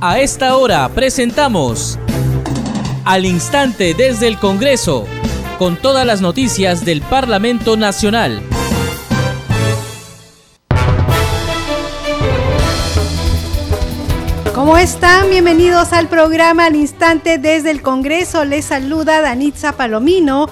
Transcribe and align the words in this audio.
A 0.00 0.20
esta 0.20 0.56
hora 0.56 0.88
presentamos 0.90 1.98
Al 3.04 3.24
Instante 3.24 3.94
desde 3.94 4.28
el 4.28 4.38
Congreso, 4.38 5.06
con 5.58 5.76
todas 5.76 6.06
las 6.06 6.20
noticias 6.20 6.84
del 6.84 7.02
Parlamento 7.02 7.76
Nacional. 7.76 8.40
¿Cómo 14.54 14.78
están? 14.78 15.30
Bienvenidos 15.30 15.92
al 15.92 16.06
programa 16.06 16.66
Al 16.66 16.76
Instante 16.76 17.38
desde 17.38 17.72
el 17.72 17.82
Congreso. 17.82 18.44
Les 18.44 18.66
saluda 18.66 19.20
Danitza 19.20 19.72
Palomino. 19.72 20.48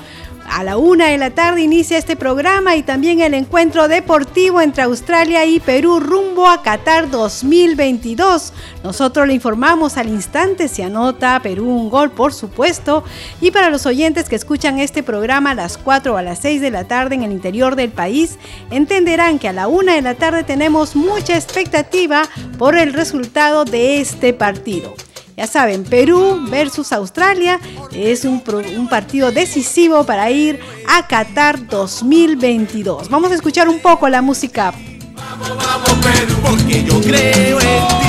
A 0.48 0.64
la 0.64 0.76
una 0.76 1.08
de 1.08 1.18
la 1.18 1.30
tarde 1.30 1.60
inicia 1.60 1.98
este 1.98 2.16
programa 2.16 2.76
y 2.76 2.82
también 2.82 3.20
el 3.20 3.34
encuentro 3.34 3.88
deportivo 3.88 4.60
entre 4.60 4.84
Australia 4.84 5.44
y 5.44 5.60
Perú 5.60 6.00
rumbo 6.00 6.48
a 6.48 6.62
Qatar 6.62 7.10
2022. 7.10 8.52
Nosotros 8.82 9.26
le 9.26 9.34
informamos 9.34 9.96
al 9.96 10.08
instante 10.08 10.68
si 10.68 10.82
anota 10.82 11.40
Perú 11.42 11.68
un 11.68 11.90
gol, 11.90 12.10
por 12.10 12.32
supuesto. 12.32 13.04
Y 13.40 13.50
para 13.50 13.70
los 13.70 13.86
oyentes 13.86 14.28
que 14.28 14.36
escuchan 14.36 14.78
este 14.78 15.02
programa 15.02 15.50
a 15.50 15.54
las 15.54 15.78
4 15.78 16.14
o 16.14 16.16
a 16.16 16.22
las 16.22 16.38
6 16.40 16.60
de 16.60 16.70
la 16.70 16.84
tarde 16.84 17.16
en 17.16 17.22
el 17.22 17.32
interior 17.32 17.76
del 17.76 17.90
país, 17.90 18.38
entenderán 18.70 19.38
que 19.38 19.48
a 19.48 19.52
la 19.52 19.68
una 19.68 19.94
de 19.94 20.02
la 20.02 20.14
tarde 20.14 20.44
tenemos 20.44 20.96
mucha 20.96 21.34
expectativa 21.34 22.22
por 22.58 22.76
el 22.76 22.92
resultado 22.92 23.64
de 23.64 24.00
este 24.00 24.32
partido. 24.32 24.94
Ya 25.36 25.46
saben, 25.46 25.84
Perú 25.84 26.46
versus 26.48 26.92
Australia 26.92 27.60
es 27.92 28.24
un, 28.24 28.42
un, 28.78 28.88
partido 28.88 29.30
decisivo 29.30 30.04
para 30.04 30.30
ir 30.30 30.58
a 30.88 31.06
Qatar 31.06 31.66
2022. 31.66 33.10
Vamos 33.10 33.30
a 33.30 33.34
escuchar 33.34 33.68
un 33.68 33.80
poco 33.80 34.08
la 34.08 34.22
música. 34.22 34.72
Vamos, 35.14 35.50
vamos, 35.58 35.90
Perú, 36.02 36.36
porque 36.42 36.84
yo 36.84 36.98
creo 37.02 37.60
en 37.60 37.66
ti. 37.66 38.06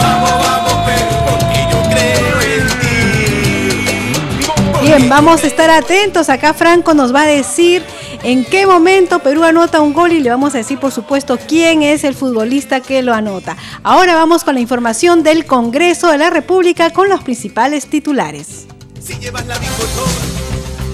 Vamos, 0.00 0.30
vamos, 0.30 0.72
Perú, 0.86 1.14
porque 1.28 1.66
yo 1.70 1.82
creo 1.90 2.40
en 2.40 2.66
ti. 4.80 4.86
Bien, 4.86 5.10
vamos 5.10 5.44
a 5.44 5.48
estar 5.48 5.68
atentos. 5.68 6.30
Acá 6.30 6.54
Franco 6.54 6.94
nos 6.94 7.14
va 7.14 7.24
a 7.24 7.26
decir 7.26 7.82
en 8.22 8.44
qué 8.44 8.66
momento 8.66 9.18
Perú 9.18 9.42
anota 9.44 9.80
un 9.80 9.92
gol 9.92 10.12
y 10.12 10.20
le 10.20 10.30
vamos 10.30 10.54
a 10.54 10.58
decir, 10.58 10.78
por 10.78 10.92
supuesto, 10.92 11.38
quién 11.48 11.82
es 11.82 12.04
el 12.04 12.14
futbolista 12.14 12.80
que 12.80 13.02
lo 13.02 13.14
anota. 13.14 13.56
Ahora 13.82 14.14
vamos 14.14 14.44
con 14.44 14.54
la 14.54 14.60
información 14.60 15.22
del 15.22 15.44
Congreso 15.44 16.10
de 16.10 16.18
la 16.18 16.30
República 16.30 16.90
con 16.90 17.08
los 17.08 17.22
principales 17.22 17.86
titulares. 17.86 18.66
Si 19.00 19.18
llevas 19.18 19.46
la 19.46 19.58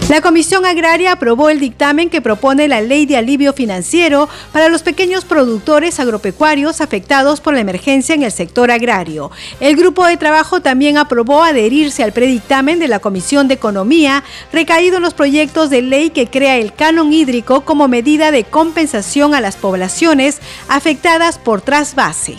la 0.09 0.23
Comisión 0.23 0.64
Agraria 0.64 1.12
aprobó 1.12 1.51
el 1.51 1.61
dictamen 1.61 2.09
que 2.09 2.23
propone 2.23 2.67
la 2.67 2.81
ley 2.81 3.05
de 3.05 3.19
alivio 3.19 3.53
financiero 3.53 4.27
para 4.53 4.70
los 4.70 4.83
pequeños 4.83 5.27
productores 5.27 6.00
agropecuarios 6.00 6.81
afectados 6.81 7.42
por 7.42 7.53
la 7.53 7.61
emergencia 7.61 8.15
en 8.15 8.23
el 8.23 8.33
sector 8.33 8.70
agrario. 8.70 9.31
El 9.61 9.77
grupo 9.77 10.06
de 10.06 10.17
trabajo 10.17 10.62
también 10.62 10.97
aprobó 10.97 11.42
adherirse 11.42 12.03
al 12.03 12.12
predictamen 12.12 12.78
de 12.78 12.89
la 12.89 13.00
Comisión 13.00 13.48
de 13.48 13.55
Economía 13.55 14.25
recaído 14.50 14.97
en 14.97 15.03
los 15.03 15.12
proyectos 15.12 15.69
de 15.69 15.83
ley 15.83 16.09
que 16.09 16.28
crea 16.28 16.56
el 16.56 16.72
canon 16.72 17.12
hídrico 17.12 17.67
como 17.67 17.87
medida 17.87 18.31
de 18.31 18.45
compensación 18.45 19.34
a 19.34 19.43
las 19.43 19.56
poblaciones 19.56 20.39
afectadas 20.69 21.37
por 21.39 21.61
trasvase. 21.61 22.37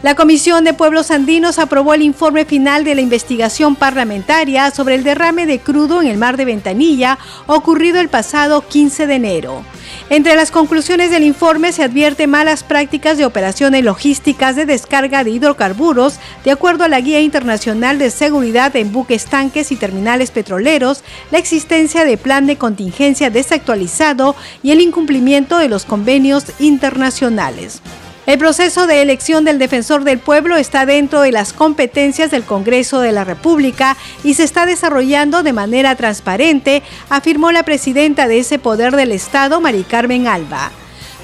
La 0.00 0.14
Comisión 0.14 0.62
de 0.62 0.74
Pueblos 0.74 1.10
Andinos 1.10 1.58
aprobó 1.58 1.92
el 1.92 2.02
informe 2.02 2.44
final 2.44 2.84
de 2.84 2.94
la 2.94 3.00
investigación 3.00 3.74
parlamentaria 3.74 4.70
sobre 4.70 4.94
el 4.94 5.02
derrame 5.02 5.44
de 5.44 5.58
crudo 5.58 6.00
en 6.00 6.06
el 6.06 6.18
mar 6.18 6.36
de 6.36 6.44
Ventanilla 6.44 7.18
ocurrido 7.48 8.00
el 8.00 8.08
pasado 8.08 8.64
15 8.68 9.08
de 9.08 9.14
enero. 9.16 9.64
Entre 10.08 10.36
las 10.36 10.52
conclusiones 10.52 11.10
del 11.10 11.24
informe 11.24 11.72
se 11.72 11.82
advierte 11.82 12.28
malas 12.28 12.62
prácticas 12.62 13.18
de 13.18 13.26
operaciones 13.26 13.82
logísticas 13.82 14.54
de 14.54 14.66
descarga 14.66 15.24
de 15.24 15.30
hidrocarburos, 15.30 16.20
de 16.44 16.52
acuerdo 16.52 16.84
a 16.84 16.88
la 16.88 17.00
Guía 17.00 17.20
Internacional 17.20 17.98
de 17.98 18.12
Seguridad 18.12 18.76
en 18.76 18.92
buques, 18.92 19.24
tanques 19.26 19.72
y 19.72 19.76
terminales 19.76 20.30
petroleros, 20.30 21.02
la 21.32 21.38
existencia 21.38 22.04
de 22.04 22.16
plan 22.16 22.46
de 22.46 22.56
contingencia 22.56 23.30
desactualizado 23.30 24.36
y 24.62 24.70
el 24.70 24.80
incumplimiento 24.80 25.58
de 25.58 25.68
los 25.68 25.84
convenios 25.84 26.44
internacionales. 26.60 27.82
El 28.28 28.36
proceso 28.36 28.86
de 28.86 29.00
elección 29.00 29.44
del 29.44 29.58
defensor 29.58 30.04
del 30.04 30.18
pueblo 30.18 30.58
está 30.58 30.84
dentro 30.84 31.22
de 31.22 31.32
las 31.32 31.54
competencias 31.54 32.30
del 32.30 32.44
Congreso 32.44 33.00
de 33.00 33.10
la 33.10 33.24
República 33.24 33.96
y 34.22 34.34
se 34.34 34.44
está 34.44 34.66
desarrollando 34.66 35.42
de 35.42 35.54
manera 35.54 35.96
transparente, 35.96 36.82
afirmó 37.08 37.52
la 37.52 37.62
presidenta 37.62 38.28
de 38.28 38.40
ese 38.40 38.58
poder 38.58 38.94
del 38.96 39.12
Estado, 39.12 39.62
Mari 39.62 39.82
Carmen 39.82 40.26
Alba. 40.26 40.70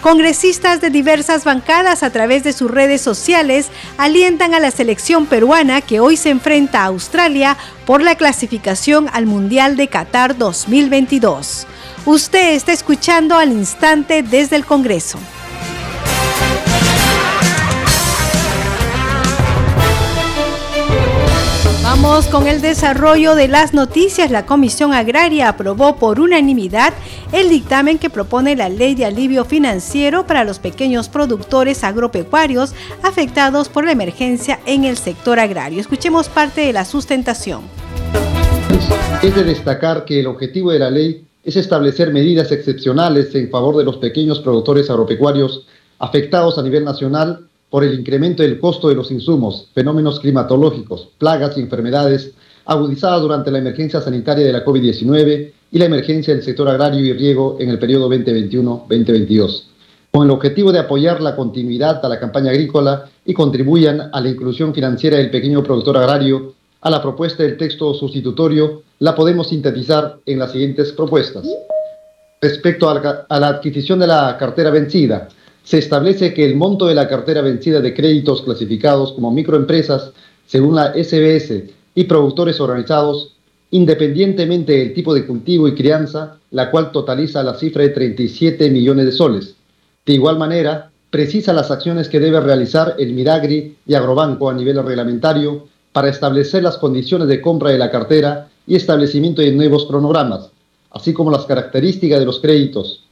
Congresistas 0.01 0.81
de 0.81 0.89
diversas 0.89 1.45
bancadas 1.45 2.03
a 2.03 2.09
través 2.09 2.43
de 2.43 2.55
sus 2.55 2.71
redes 2.71 3.03
sociales 3.03 3.69
alientan 3.99 4.55
a 4.55 4.59
la 4.59 4.71
selección 4.71 5.27
peruana 5.27 5.83
que 5.83 6.01
hoy 6.01 6.17
se 6.17 6.31
enfrenta 6.31 6.81
a 6.81 6.87
Australia 6.87 7.59
por 7.85 8.03
la 8.03 8.15
clasificación 8.15 9.11
al 9.13 9.27
Mundial 9.27 9.77
de 9.77 9.89
Qatar 9.89 10.39
2022. 10.39 11.67
Usted 12.07 12.55
está 12.55 12.73
escuchando 12.73 13.37
al 13.37 13.53
instante 13.53 14.23
desde 14.23 14.57
el 14.57 14.65
Congreso. 14.65 15.19
Vamos 22.15 22.31
con 22.31 22.47
el 22.47 22.61
desarrollo 22.61 23.35
de 23.35 23.49
las 23.49 23.75
noticias. 23.75 24.31
La 24.31 24.47
Comisión 24.47 24.93
Agraria 24.93 25.49
aprobó 25.49 25.97
por 25.97 26.21
unanimidad 26.21 26.95
el 27.33 27.49
dictamen 27.49 27.99
que 27.99 28.09
propone 28.09 28.55
la 28.55 28.69
ley 28.69 28.95
de 28.95 29.05
alivio 29.05 29.45
financiero 29.45 30.25
para 30.25 30.45
los 30.45 30.61
pequeños 30.61 31.09
productores 31.09 31.83
agropecuarios 31.83 32.73
afectados 33.03 33.69
por 33.69 33.85
la 33.85 33.91
emergencia 33.91 34.61
en 34.65 34.85
el 34.85 34.97
sector 34.97 35.41
agrario. 35.41 35.81
Escuchemos 35.81 36.29
parte 36.29 36.61
de 36.61 36.73
la 36.73 36.85
sustentación. 36.85 37.63
Es 39.21 39.35
de 39.35 39.43
destacar 39.43 40.05
que 40.05 40.21
el 40.21 40.29
objetivo 40.29 40.71
de 40.71 40.79
la 40.79 40.93
ley 40.93 41.27
es 41.43 41.57
establecer 41.57 42.13
medidas 42.13 42.53
excepcionales 42.53 43.35
en 43.35 43.51
favor 43.51 43.77
de 43.77 43.83
los 43.83 43.97
pequeños 43.97 44.39
productores 44.39 44.89
agropecuarios 44.89 45.67
afectados 45.99 46.59
a 46.59 46.63
nivel 46.63 46.85
nacional 46.85 47.49
por 47.71 47.85
el 47.85 47.95
incremento 47.95 48.43
del 48.43 48.61
costo 48.61 48.89
de 48.89 48.95
los 48.95 49.11
insumos, 49.11 49.69
fenómenos 49.75 50.21
climatológicos, 50.21 51.09
plagas 51.19 51.57
y 51.57 51.61
enfermedades 51.61 52.33
agudizadas 52.67 53.21
durante 53.21 53.51
la 53.51 53.59
emergencia 53.59 54.01
sanitaria 54.01 54.47
de 54.47 54.53
la 54.53 54.65
COVID-19 54.65 55.53
y 55.73 55.79
la 55.79 55.85
emergencia 55.87 56.35
del 56.35 56.45
sector 56.45 56.69
agrario 56.69 57.05
y 57.05 57.13
riego 57.13 57.57
en 57.59 57.69
el 57.71 57.79
periodo 57.79 58.09
2021-2022, 58.11 59.65
con 60.13 60.25
el 60.25 60.31
objetivo 60.31 60.73
de 60.73 60.79
apoyar 60.79 61.21
la 61.21 61.35
continuidad 61.35 62.05
a 62.05 62.09
la 62.09 62.21
campaña 62.21 62.53
agrícola 62.53 63.07
y 63.25 63.35
contribuyan 63.35 64.09
a 64.13 64.21
la 64.21 64.29
inclusión 64.29 64.73
financiera 64.73 65.17
del 65.17 65.31
pequeño 65.31 65.63
productor 65.63 65.97
agrario, 65.97 66.55
a 66.81 66.91
la 66.91 67.03
propuesta 67.03 67.43
del 67.43 67.57
texto 67.57 67.93
sustitutorio 67.95 68.83
la 69.01 69.15
podemos 69.15 69.49
sintetizar 69.49 70.19
en 70.27 70.39
las 70.39 70.53
siguientes 70.53 70.93
propuestas. 70.93 71.45
Respecto 72.41 72.89
a 72.89 73.41
la 73.41 73.49
adquisición 73.49 73.99
de 73.99 74.07
la 74.07 74.37
cartera 74.39 74.71
vencida, 74.71 75.29
se 75.65 75.79
establece 75.79 76.35
que 76.35 76.45
el 76.45 76.57
monto 76.57 76.87
de 76.87 76.95
la 76.95 77.09
cartera 77.09 77.41
vencida 77.41 77.81
de 77.81 77.95
créditos 77.95 78.43
clasificados 78.43 79.13
como 79.13 79.31
microempresas, 79.31 80.13
según 80.47 80.77
la 80.77 80.93
SBS, 80.93 81.65
y 81.95 82.05
productores 82.05 82.61
organizados, 82.61 83.33
independientemente 83.71 84.73
del 84.73 84.95
tipo 84.95 85.15
de 85.15 85.27
cultivo 85.27 85.67
y 85.67 85.75
crianza, 85.75 86.37
la 86.51 86.71
cual 86.71 86.93
totaliza 86.93 87.43
la 87.43 87.55
cifra 87.55 87.83
de 87.83 87.89
37 87.89 88.71
millones 88.71 89.07
de 89.07 89.13
soles. 89.13 89.55
De 90.05 90.13
igual 90.13 90.39
manera, 90.39 90.91
precisa 91.11 91.53
las 91.53 91.71
acciones 91.71 92.09
que 92.09 92.21
debe 92.21 92.41
realizar 92.41 92.97
el 92.99 93.15
Miragri 93.15 93.77
y 93.87 93.95
Agrobanco 93.95 94.51
a 94.51 94.55
nivel 94.55 94.85
reglamentario 94.85 95.67
para 95.93 96.09
establecer 96.09 96.63
las 96.63 96.77
condiciones 96.77 97.29
de 97.29 97.41
compra 97.41 97.71
de 97.71 97.79
la 97.79 97.91
cartera 97.91 98.49
y 98.67 98.75
establecimiento 98.77 99.41
de 99.41 99.53
nuevos 99.53 99.87
cronogramas, 99.87 100.51
así 100.91 101.15
como 101.15 101.31
las 101.31 101.47
características 101.47 102.19
de 102.19 102.27
los 102.27 102.41
créditos, 102.41 103.04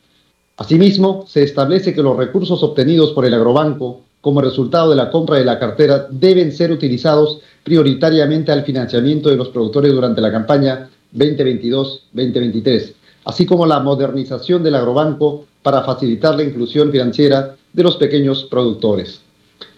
Asimismo, 0.56 1.24
se 1.26 1.42
establece 1.42 1.94
que 1.94 2.02
los 2.02 2.16
recursos 2.16 2.62
obtenidos 2.62 3.12
por 3.12 3.24
el 3.24 3.34
agrobanco 3.34 4.02
como 4.20 4.40
resultado 4.40 4.90
de 4.90 4.96
la 4.96 5.10
compra 5.10 5.36
de 5.36 5.44
la 5.44 5.58
cartera 5.58 6.06
deben 6.10 6.52
ser 6.52 6.70
utilizados 6.70 7.40
prioritariamente 7.64 8.52
al 8.52 8.64
financiamiento 8.64 9.28
de 9.28 9.36
los 9.36 9.48
productores 9.48 9.92
durante 9.92 10.20
la 10.20 10.30
campaña 10.30 10.88
2022-2023, 11.14 12.94
así 13.24 13.46
como 13.46 13.66
la 13.66 13.80
modernización 13.80 14.62
del 14.62 14.76
agrobanco 14.76 15.46
para 15.62 15.82
facilitar 15.82 16.36
la 16.36 16.44
inclusión 16.44 16.90
financiera 16.90 17.56
de 17.72 17.82
los 17.82 17.96
pequeños 17.96 18.44
productores. 18.44 19.20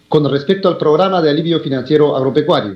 Con 0.09 0.29
respecto 0.29 0.67
al 0.67 0.77
programa 0.77 1.21
de 1.21 1.31
alivio 1.31 1.59
financiero 1.59 2.15
agropecuario, 2.15 2.75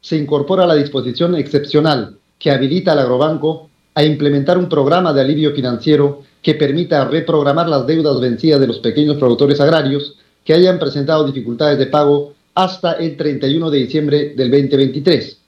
se 0.00 0.16
incorpora 0.16 0.66
la 0.66 0.74
disposición 0.74 1.34
excepcional 1.34 2.16
que 2.38 2.50
habilita 2.50 2.92
al 2.92 3.00
agrobanco 3.00 3.68
a 3.98 4.04
implementar 4.04 4.56
un 4.56 4.68
programa 4.68 5.12
de 5.12 5.22
alivio 5.22 5.50
financiero 5.50 6.22
que 6.40 6.54
permita 6.54 7.04
reprogramar 7.06 7.68
las 7.68 7.84
deudas 7.84 8.20
vencidas 8.20 8.60
de 8.60 8.68
los 8.68 8.78
pequeños 8.78 9.16
productores 9.16 9.60
agrarios 9.60 10.14
que 10.44 10.54
hayan 10.54 10.78
presentado 10.78 11.26
dificultades 11.26 11.80
de 11.80 11.86
pago 11.86 12.32
hasta 12.54 12.92
el 12.92 13.16
31 13.16 13.68
de 13.72 13.78
diciembre 13.78 14.34
del 14.36 14.52
2023. 14.52 15.38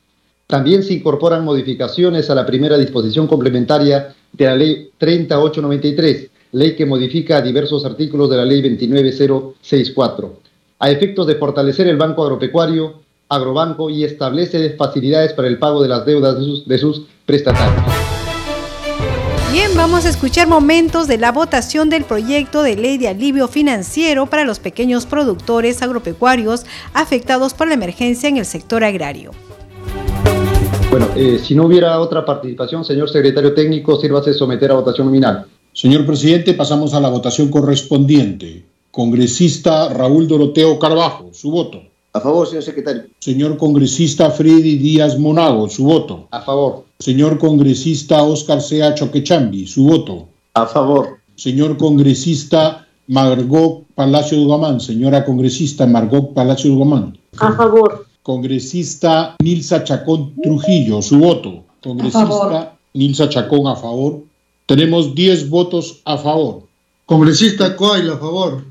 También 0.48 0.82
se 0.82 0.94
incorporan 0.94 1.44
modificaciones 1.44 2.28
a 2.28 2.34
la 2.34 2.44
primera 2.44 2.76
disposición 2.76 3.28
complementaria 3.28 4.16
de 4.32 4.44
la 4.44 4.56
Ley 4.56 4.90
3893, 4.98 6.30
ley 6.50 6.74
que 6.74 6.86
modifica 6.86 7.40
diversos 7.40 7.84
artículos 7.84 8.28
de 8.30 8.36
la 8.36 8.44
Ley 8.44 8.62
29064. 8.62 10.40
A 10.80 10.90
efectos 10.90 11.28
de 11.28 11.36
fortalecer 11.36 11.86
el 11.86 11.98
Banco 11.98 12.24
Agropecuario, 12.24 12.94
Agrobanco 13.28 13.90
y 13.90 14.02
establece 14.02 14.70
facilidades 14.70 15.34
para 15.34 15.46
el 15.46 15.60
pago 15.60 15.80
de 15.80 15.88
las 15.88 16.04
deudas 16.04 16.36
de 16.36 16.44
sus, 16.44 16.66
de 16.66 16.78
sus 16.78 17.02
prestatarios. 17.24 18.09
Bien, 19.52 19.72
vamos 19.74 20.04
a 20.04 20.10
escuchar 20.10 20.46
momentos 20.46 21.08
de 21.08 21.18
la 21.18 21.32
votación 21.32 21.90
del 21.90 22.04
proyecto 22.04 22.62
de 22.62 22.76
ley 22.76 22.98
de 22.98 23.08
alivio 23.08 23.48
financiero 23.48 24.26
para 24.26 24.44
los 24.44 24.60
pequeños 24.60 25.06
productores 25.06 25.82
agropecuarios 25.82 26.64
afectados 26.94 27.52
por 27.52 27.66
la 27.66 27.74
emergencia 27.74 28.28
en 28.28 28.36
el 28.36 28.44
sector 28.44 28.84
agrario. 28.84 29.32
Bueno, 30.88 31.08
eh, 31.16 31.40
si 31.42 31.56
no 31.56 31.64
hubiera 31.64 31.98
otra 31.98 32.24
participación, 32.24 32.84
señor 32.84 33.10
secretario 33.10 33.52
técnico, 33.52 34.00
sírvase 34.00 34.34
someter 34.34 34.70
a 34.70 34.74
votación 34.74 35.08
nominal. 35.08 35.46
Señor 35.72 36.06
presidente, 36.06 36.54
pasamos 36.54 36.94
a 36.94 37.00
la 37.00 37.08
votación 37.08 37.48
correspondiente. 37.48 38.66
Congresista 38.92 39.88
Raúl 39.88 40.28
Doroteo 40.28 40.78
Carbajo, 40.78 41.30
su 41.32 41.50
voto. 41.50 41.89
A 42.12 42.20
favor, 42.20 42.46
señor 42.46 42.64
secretario. 42.64 43.02
Señor 43.20 43.56
congresista 43.56 44.30
Freddy 44.30 44.76
Díaz 44.76 45.16
Monago, 45.16 45.68
su 45.68 45.84
voto. 45.84 46.26
A 46.32 46.40
favor. 46.40 46.84
Señor 46.98 47.38
congresista 47.38 48.22
Oscar 48.24 48.60
Sea 48.60 48.94
Choquechambi, 48.94 49.66
su 49.66 49.84
voto. 49.84 50.26
A 50.54 50.66
favor. 50.66 51.20
Señor 51.36 51.76
congresista 51.76 52.88
Margot 53.06 53.84
Palacio 53.94 54.38
Dugamán. 54.38 54.80
Señora 54.80 55.24
congresista 55.24 55.86
Margot 55.86 56.34
Palacio 56.34 56.72
Dugamán. 56.72 57.16
A 57.38 57.52
favor. 57.52 58.06
Congresista 58.24 59.36
Nilsa 59.40 59.84
Chacón 59.84 60.34
Trujillo, 60.42 61.02
su 61.02 61.20
voto. 61.20 61.62
Congresista 61.80 62.76
Nilsa 62.92 63.28
Chacón 63.28 63.68
a 63.68 63.76
favor. 63.76 64.24
Tenemos 64.66 65.14
10 65.14 65.48
votos 65.48 66.00
a 66.04 66.18
favor. 66.18 66.62
Congresista 67.06 67.76
Coaila, 67.76 68.14
a 68.14 68.18
favor. 68.18 68.64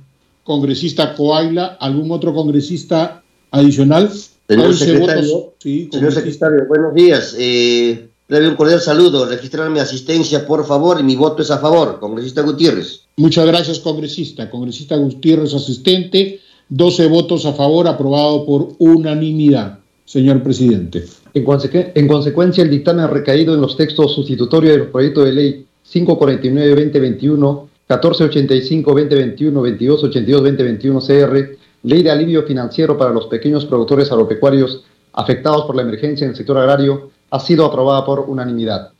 Congresista 0.43 1.15
Coaila, 1.15 1.77
¿algún 1.79 2.11
otro 2.11 2.33
congresista 2.33 3.23
adicional? 3.51 4.11
Señor 4.47 4.75
secretario, 4.75 5.53
sí, 5.59 5.89
señor 5.91 6.11
secretario, 6.11 6.65
buenos 6.67 6.93
días. 6.93 7.35
Eh, 7.37 8.09
le 8.27 8.39
doy 8.39 8.47
un 8.47 8.55
cordial 8.55 8.79
saludo. 8.79 9.25
Registrar 9.25 9.69
mi 9.69 9.79
asistencia, 9.79 10.45
por 10.45 10.65
favor, 10.65 10.99
y 10.99 11.03
mi 11.03 11.15
voto 11.15 11.41
es 11.41 11.51
a 11.51 11.59
favor. 11.59 11.99
Congresista 11.99 12.41
Gutiérrez. 12.41 13.01
Muchas 13.17 13.45
gracias, 13.45 13.79
congresista. 13.79 14.49
Congresista 14.49 14.95
Gutiérrez, 14.95 15.53
asistente. 15.53 16.39
12 16.69 17.07
votos 17.07 17.45
a 17.45 17.53
favor, 17.53 17.87
aprobado 17.87 18.45
por 18.45 18.73
unanimidad, 18.77 19.79
señor 20.05 20.43
presidente. 20.43 21.03
En, 21.33 21.43
consecu 21.43 21.79
en 21.95 22.07
consecuencia, 22.07 22.63
el 22.63 22.69
dictamen 22.69 23.05
ha 23.05 23.07
recaído 23.07 23.55
en 23.55 23.61
los 23.61 23.75
textos 23.75 24.13
sustitutorios 24.13 24.77
del 24.77 24.87
proyecto 24.87 25.23
de 25.23 25.33
ley 25.33 25.65
549-2021, 25.91 27.67
1485-2021, 27.89 29.51
2282-2021 29.79 31.01
CR, 31.01 31.57
Ley 31.83 32.03
de 32.03 32.11
Alivio 32.11 32.43
Financiero 32.43 32.97
para 32.97 33.11
los 33.11 33.27
Pequeños 33.27 33.65
Productores 33.65 34.11
Agropecuarios 34.11 34.83
afectados 35.13 35.65
por 35.65 35.75
la 35.75 35.81
emergencia 35.81 36.25
en 36.25 36.31
el 36.31 36.35
sector 36.35 36.57
agrario, 36.57 37.11
ha 37.31 37.39
sido 37.39 37.65
aprobada 37.65 38.05
por 38.05 38.21
unanimidad. 38.21 38.91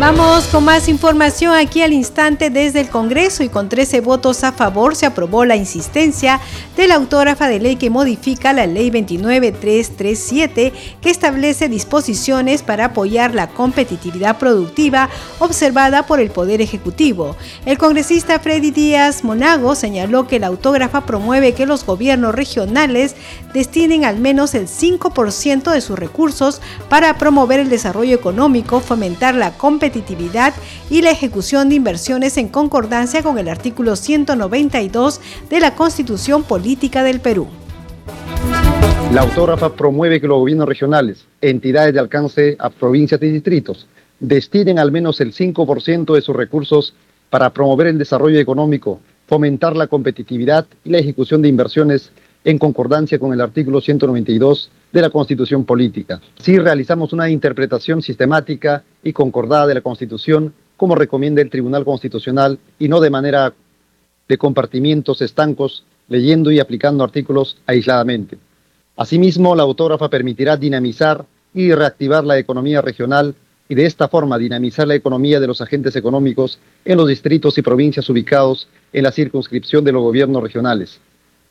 Vamos 0.00 0.46
con 0.46 0.64
más 0.64 0.88
información 0.88 1.56
aquí 1.56 1.82
al 1.82 1.92
instante 1.92 2.50
desde 2.50 2.82
el 2.82 2.88
Congreso 2.88 3.42
y 3.42 3.48
con 3.48 3.68
13 3.68 4.00
votos 4.00 4.44
a 4.44 4.52
favor 4.52 4.94
se 4.94 5.06
aprobó 5.06 5.44
la 5.44 5.56
insistencia 5.56 6.40
de 6.76 6.86
la 6.86 6.94
autógrafa 6.94 7.48
de 7.48 7.58
ley 7.58 7.74
que 7.74 7.90
modifica 7.90 8.52
la 8.52 8.68
ley 8.68 8.90
29337 8.90 10.72
que 11.02 11.10
establece 11.10 11.68
disposiciones 11.68 12.62
para 12.62 12.84
apoyar 12.86 13.34
la 13.34 13.48
competitividad 13.48 14.38
productiva 14.38 15.10
observada 15.40 16.06
por 16.06 16.20
el 16.20 16.30
Poder 16.30 16.60
Ejecutivo. 16.60 17.34
El 17.66 17.76
congresista 17.76 18.38
Freddy 18.38 18.70
Díaz 18.70 19.24
Monago 19.24 19.74
señaló 19.74 20.28
que 20.28 20.38
la 20.38 20.46
autógrafa 20.46 21.06
promueve 21.06 21.54
que 21.54 21.66
los 21.66 21.84
gobiernos 21.84 22.36
regionales 22.36 23.16
destinen 23.52 24.04
al 24.04 24.20
menos 24.20 24.54
el 24.54 24.68
5% 24.68 25.72
de 25.72 25.80
sus 25.80 25.98
recursos 25.98 26.60
para 26.88 27.18
promover 27.18 27.58
el 27.58 27.68
desarrollo 27.68 28.14
económico, 28.14 28.78
fomentar 28.78 29.34
la 29.34 29.50
competitividad 29.50 29.87
competitividad 29.88 30.52
y 30.90 31.00
la 31.00 31.10
ejecución 31.10 31.70
de 31.70 31.74
inversiones 31.74 32.36
en 32.36 32.48
concordancia 32.48 33.22
con 33.22 33.38
el 33.38 33.48
artículo 33.48 33.96
192 33.96 35.20
de 35.48 35.60
la 35.60 35.74
Constitución 35.74 36.42
Política 36.42 37.02
del 37.02 37.20
Perú. 37.20 37.46
La 39.14 39.22
autógrafa 39.22 39.74
promueve 39.74 40.20
que 40.20 40.26
los 40.26 40.40
gobiernos 40.40 40.68
regionales, 40.68 41.24
entidades 41.40 41.94
de 41.94 42.00
alcance 42.00 42.56
a 42.58 42.68
provincias 42.68 43.22
y 43.22 43.30
distritos, 43.30 43.86
destinen 44.20 44.78
al 44.78 44.92
menos 44.92 45.22
el 45.22 45.32
5% 45.32 46.14
de 46.14 46.20
sus 46.20 46.36
recursos 46.36 46.94
para 47.30 47.50
promover 47.50 47.86
el 47.86 47.98
desarrollo 47.98 48.38
económico, 48.38 49.00
fomentar 49.26 49.74
la 49.74 49.86
competitividad 49.86 50.66
y 50.84 50.90
la 50.90 50.98
ejecución 50.98 51.40
de 51.40 51.48
inversiones 51.48 52.10
en 52.48 52.56
concordancia 52.56 53.18
con 53.18 53.34
el 53.34 53.42
artículo 53.42 53.78
192 53.78 54.70
de 54.90 55.02
la 55.02 55.10
Constitución 55.10 55.66
Política. 55.66 56.18
Si 56.38 56.58
realizamos 56.58 57.12
una 57.12 57.28
interpretación 57.28 58.00
sistemática 58.00 58.84
y 59.02 59.12
concordada 59.12 59.66
de 59.66 59.74
la 59.74 59.80
Constitución, 59.82 60.54
como 60.78 60.94
recomienda 60.94 61.42
el 61.42 61.50
Tribunal 61.50 61.84
Constitucional, 61.84 62.58
y 62.78 62.88
no 62.88 63.00
de 63.00 63.10
manera 63.10 63.52
de 64.26 64.38
compartimientos 64.38 65.20
estancos, 65.20 65.84
leyendo 66.08 66.50
y 66.50 66.58
aplicando 66.58 67.04
artículos 67.04 67.58
aisladamente. 67.66 68.38
Asimismo, 68.96 69.54
la 69.54 69.64
autógrafa 69.64 70.08
permitirá 70.08 70.56
dinamizar 70.56 71.26
y 71.52 71.74
reactivar 71.74 72.24
la 72.24 72.38
economía 72.38 72.80
regional 72.80 73.34
y 73.68 73.74
de 73.74 73.84
esta 73.84 74.08
forma 74.08 74.38
dinamizar 74.38 74.88
la 74.88 74.94
economía 74.94 75.38
de 75.38 75.48
los 75.48 75.60
agentes 75.60 75.96
económicos 75.96 76.58
en 76.86 76.96
los 76.96 77.08
distritos 77.08 77.58
y 77.58 77.62
provincias 77.62 78.08
ubicados 78.08 78.68
en 78.94 79.02
la 79.02 79.12
circunscripción 79.12 79.84
de 79.84 79.92
los 79.92 80.00
gobiernos 80.00 80.42
regionales. 80.42 80.98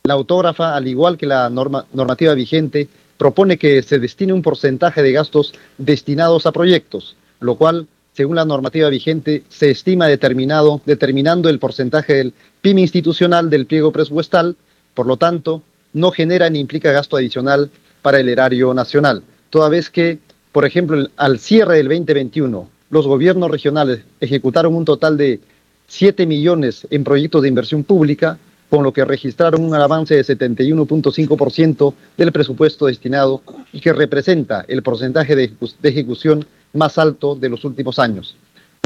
La 0.08 0.14
autógrafa, 0.14 0.74
al 0.74 0.88
igual 0.88 1.18
que 1.18 1.26
la 1.26 1.50
normativa 1.50 2.32
vigente, 2.32 2.88
propone 3.18 3.58
que 3.58 3.82
se 3.82 3.98
destine 3.98 4.32
un 4.32 4.40
porcentaje 4.40 5.02
de 5.02 5.12
gastos 5.12 5.52
destinados 5.76 6.46
a 6.46 6.52
proyectos, 6.52 7.14
lo 7.40 7.56
cual, 7.56 7.86
según 8.14 8.36
la 8.36 8.46
normativa 8.46 8.88
vigente, 8.88 9.42
se 9.50 9.70
estima 9.70 10.06
determinado, 10.06 10.80
determinando 10.86 11.50
el 11.50 11.58
porcentaje 11.58 12.14
del 12.14 12.32
PIB 12.62 12.78
institucional 12.78 13.50
del 13.50 13.66
pliego 13.66 13.92
presupuestal, 13.92 14.56
por 14.94 15.06
lo 15.06 15.18
tanto, 15.18 15.62
no 15.92 16.10
genera 16.10 16.48
ni 16.48 16.58
implica 16.58 16.90
gasto 16.90 17.18
adicional 17.18 17.70
para 18.00 18.18
el 18.18 18.30
erario 18.30 18.72
nacional, 18.72 19.22
toda 19.50 19.68
vez 19.68 19.90
que, 19.90 20.20
por 20.52 20.64
ejemplo, 20.64 21.06
al 21.18 21.38
cierre 21.38 21.76
del 21.76 21.88
2021, 21.88 22.70
los 22.88 23.06
gobiernos 23.06 23.50
regionales 23.50 24.06
ejecutaron 24.20 24.74
un 24.74 24.86
total 24.86 25.18
de 25.18 25.40
7 25.88 26.24
millones 26.24 26.86
en 26.88 27.04
proyectos 27.04 27.42
de 27.42 27.48
inversión 27.48 27.84
pública, 27.84 28.38
con 28.70 28.82
lo 28.82 28.92
que 28.92 29.04
registraron 29.04 29.64
un 29.64 29.74
avance 29.74 30.14
de 30.14 30.24
71.5% 30.24 31.94
del 32.16 32.32
presupuesto 32.32 32.86
destinado 32.86 33.42
y 33.72 33.80
que 33.80 33.92
representa 33.92 34.64
el 34.68 34.82
porcentaje 34.82 35.34
de, 35.34 35.52
ejecución 35.82 36.46
más 36.74 36.98
alto 36.98 37.34
de 37.34 37.48
los 37.48 37.64
últimos 37.64 37.98
años. 37.98 38.36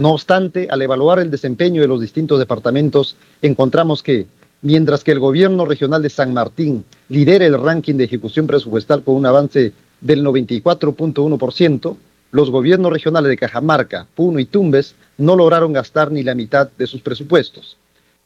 No 0.01 0.12
obstante, 0.12 0.69
al 0.71 0.83
evaluar 0.83 1.19
el 1.19 1.31
desempeño 1.31 1.83
de 1.83 1.89
los 1.89 2.01
distintos 2.01 2.39
departamentos, 2.39 3.17
encontramos 3.43 4.03
que, 4.03 4.27
mientras 4.62 5.05
que 5.05 5.12
el 5.12 5.19
gobierno 5.19 5.65
regional 5.65 6.03
de 6.03 6.11
San 6.11 6.33
Martín 6.33 6.85
lidera 7.09 7.45
el 7.45 7.61
ranking 7.61 7.95
de 7.95 8.05
ejecución 8.05 8.47
presupuestal 8.47 9.03
con 9.03 9.17
un 9.17 9.27
avance 9.27 9.73
del 10.01 10.25
94.1%, 10.25 11.97
los 12.31 12.51
gobiernos 12.51 12.93
regionales 12.93 13.29
de 13.29 13.37
Cajamarca, 13.37 14.07
Puno 14.15 14.39
y 14.39 14.47
Tumbes 14.47 14.95
no 15.19 15.37
lograron 15.37 15.73
gastar 15.73 16.11
ni 16.11 16.23
la 16.23 16.35
mitad 16.35 16.71
de 16.79 16.87
sus 16.87 17.03
presupuestos. 17.03 17.77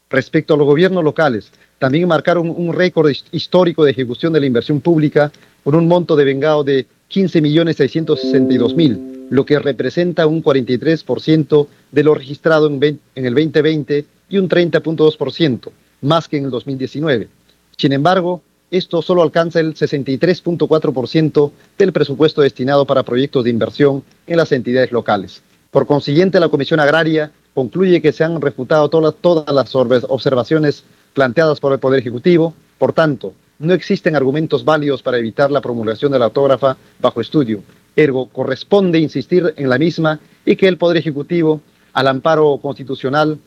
Respecto 0.09 0.55
a 0.55 0.57
los 0.57 0.67
gobiernos 0.67 1.03
locales, 1.03 1.51
también 1.79 2.07
marcaron 2.09 2.49
un 2.49 2.73
récord 2.73 3.11
histórico 3.33 3.85
de 3.85 3.91
ejecución 3.91 4.33
de 4.33 4.41
la 4.41 4.47
inversión 4.47 4.81
pública 4.81 5.31
con 5.65 5.75
un 5.75 5.89
monto 5.89 6.17
de 6.17 6.25
vengado 6.25 6.65
de 6.65 6.87
15.662.000, 7.11 9.27
lo 9.31 9.45
que 9.45 9.59
representa 9.59 10.27
un 10.27 10.43
43% 10.43 11.67
de 11.91 12.05
lo 12.05 12.15
registrado 12.15 12.69
en, 12.69 13.01
en 13.15 13.27
el 13.27 13.35
2020 13.35 14.07
y 14.29 14.39
un 14.39 14.49
30.2% 14.49 15.71
más 16.03 16.29
que 16.29 16.37
en 16.37 16.45
el 16.45 16.51
2019. 16.51 17.29
Sin 17.77 17.93
embargo, 17.93 18.43
esto 18.71 19.03
solo 19.03 19.23
alcanza 19.23 19.61
el 19.61 19.75
63.4% 19.75 21.51
del 21.79 21.93
presupuesto 21.93 22.43
destinado 22.43 22.85
para 22.85 23.03
proyectos 23.03 23.45
de 23.45 23.51
inversión 23.51 24.03
en 24.27 24.37
las 24.37 24.53
entidades 24.53 24.93
locales. 24.93 25.43
Por 25.71 25.87
consiguiente, 25.87 26.41
la 26.41 26.49
Comisión 26.49 26.81
Agraria 26.81 27.33
concluye 27.57 28.03
que 28.03 28.13
se 28.13 28.23
han 28.23 28.39
refutado 28.39 28.91
todas, 28.91 29.15
todas 29.15 29.51
las 29.55 29.75
observaciones 29.75 30.85
planteadas 31.15 31.59
por 31.59 31.73
el 31.73 31.79
Poder 31.79 32.01
Ejecutivo. 32.01 32.53
Por 32.77 32.93
tanto, 32.93 33.33
no 33.59 33.73
existen 33.73 34.15
argumentos 34.15 34.63
válidos 34.63 35.01
para 35.01 35.17
evitar 35.17 35.51
la 35.51 35.63
promulgación 35.63 36.13
de 36.13 36.19
la 36.19 36.27
autógrafa 36.27 36.77
bajo 37.01 37.23
estudio. 37.23 37.63
Ergo, 37.97 38.29
corresponde 38.29 38.99
insistir 38.99 39.55
en 39.57 39.71
la 39.71 39.79
misma 39.79 40.21
y 40.45 40.55
que 40.55 40.69
el 40.69 40.77
Poder 40.77 40.99
Ejecutivo, 40.99 41.63
al 41.95 42.09
amparo 42.09 42.59
constitucional, 42.61 43.39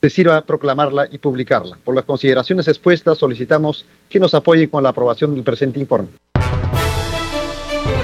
decida 0.00 0.42
proclamarla 0.42 1.08
y 1.10 1.18
publicarla. 1.18 1.78
Por 1.82 1.96
las 1.96 2.04
consideraciones 2.04 2.68
expuestas, 2.68 3.18
solicitamos 3.18 3.84
que 4.08 4.20
nos 4.20 4.34
apoye 4.34 4.70
con 4.70 4.84
la 4.84 4.90
aprobación 4.90 5.34
del 5.34 5.42
presente 5.42 5.80
informe. 5.80 6.10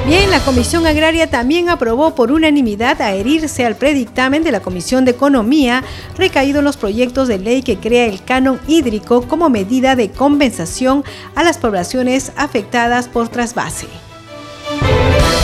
Bien, 0.06 0.30
la 0.30 0.40
Comisión 0.40 0.86
Agraria 0.86 1.30
también 1.30 1.70
aprobó 1.70 2.14
por 2.14 2.30
unanimidad 2.30 3.00
adherirse 3.00 3.64
al 3.64 3.76
predictamen 3.76 4.44
de 4.44 4.52
la 4.52 4.60
Comisión 4.60 5.06
de 5.06 5.12
Economía 5.12 5.82
recaído 6.18 6.58
en 6.58 6.66
los 6.66 6.76
proyectos 6.76 7.26
de 7.26 7.38
ley 7.38 7.62
que 7.62 7.78
crea 7.78 8.04
el 8.04 8.22
canon 8.22 8.60
hídrico 8.68 9.22
como 9.22 9.48
medida 9.48 9.96
de 9.96 10.10
compensación 10.10 11.04
a 11.34 11.42
las 11.42 11.56
poblaciones 11.56 12.32
afectadas 12.36 13.08
por 13.08 13.30
trasvase. 13.30 13.86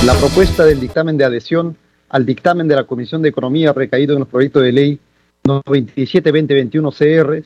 La 0.05 0.13
propuesta 0.15 0.67
del 0.67 0.79
dictamen 0.79 1.17
de 1.17 1.25
adhesión 1.25 1.75
al 2.11 2.27
dictamen 2.27 2.69
de 2.69 2.77
la 2.77 2.85
Comisión 2.85 3.23
de 3.23 3.31
Economía 3.31 3.73
recaído 3.73 4.13
en 4.13 4.19
los 4.21 4.29
proyectos 4.29 4.63
de 4.63 4.73
ley 4.73 5.01
97-2021 5.45 6.93
CR, 6.93 7.43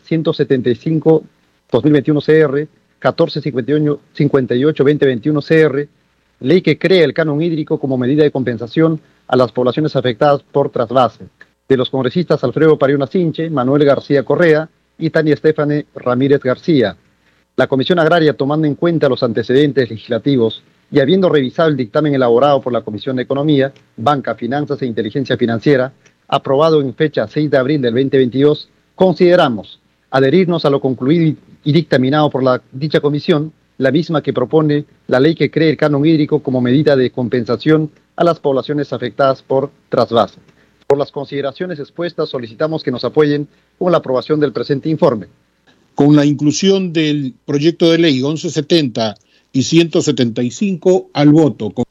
175-2021 1.71 2.25
CR, 2.25 2.67
1458-2021 3.01 5.47
CR, 5.47 5.89
ley 6.41 6.63
que 6.63 6.79
crea 6.79 7.05
el 7.05 7.15
canon 7.15 7.41
hídrico 7.41 7.79
como 7.79 7.99
medida 7.99 8.23
de 8.23 8.31
compensación 8.31 9.01
a 9.27 9.37
las 9.37 9.53
poblaciones 9.53 9.97
afectadas 9.97 10.43
por 10.43 10.71
trasvase, 10.71 11.27
de 11.69 11.77
los 11.77 11.91
congresistas 11.91 12.45
Alfredo 12.45 12.79
Pariona 12.79 13.07
Sinche, 13.07 13.51
Manuel 13.51 13.85
García 13.85 14.23
Correa 14.23 14.69
y 14.99 15.11
Tania 15.11 15.35
Estefane 15.35 15.87
Ramírez 15.95 16.41
García. 16.41 16.97
La 17.57 17.67
Comisión 17.67 17.99
Agraria, 17.99 18.37
tomando 18.37 18.67
en 18.67 18.75
cuenta 18.75 19.09
los 19.09 19.23
antecedentes 19.23 19.89
legislativos 19.89 20.63
y 20.91 21.01
habiendo 21.01 21.29
revisado 21.29 21.69
el 21.69 21.77
dictamen 21.77 22.15
elaborado 22.15 22.61
por 22.61 22.73
la 22.73 22.83
Comisión 22.83 23.17
de 23.17 23.23
Economía, 23.23 23.73
Banca, 23.97 24.35
Finanzas 24.35 24.83
e 24.83 24.87
Inteligencia 24.87 25.37
Financiera, 25.37 25.93
aprobado 26.29 26.81
en 26.81 26.95
fecha 26.95 27.27
6 27.27 27.51
de 27.51 27.57
abril 27.57 27.81
del 27.81 27.95
2022, 27.95 28.69
consideramos 28.95 29.81
adherirnos 30.11 30.65
a 30.65 30.71
lo 30.71 30.81
concluido 30.81 31.37
y 31.65 31.73
dictaminado 31.73 32.31
por 32.31 32.43
la 32.43 32.61
dicha 32.73 33.01
comisión 33.01 33.53
la 33.79 33.91
misma 33.91 34.23
que 34.23 34.33
propone 34.33 34.85
la 35.07 35.21
ley 35.21 35.35
que 35.35 35.51
cree 35.51 35.71
el 35.71 35.77
canon 35.77 36.05
hídrico 36.07 36.43
como 36.43 36.61
medida 36.61 36.97
de 36.97 37.11
compensación 37.11 37.91
a 38.17 38.25
las 38.25 38.39
poblaciones 38.39 38.93
afectadas 38.93 39.43
por 39.43 39.71
trasvase. 39.89 40.39
Por 40.87 40.99
las 40.99 41.11
consideraciones 41.11 41.79
expuestas, 41.79 42.29
solicitamos 42.29 42.83
que 42.83 42.91
nos 42.91 43.05
apoyen 43.05 43.49
con 43.79 43.91
la 43.91 43.99
aprobación 43.99 44.39
del 44.39 44.53
presente 44.53 44.89
informe. 44.89 45.27
Con 45.95 46.15
la 46.15 46.25
inclusión 46.25 46.93
del 46.93 47.35
proyecto 47.45 47.91
de 47.91 47.99
ley 47.99 48.15
1170 48.15 49.15
y 49.53 49.63
175 49.63 51.11
al 51.13 51.31
voto, 51.31 51.71
con 51.71 51.85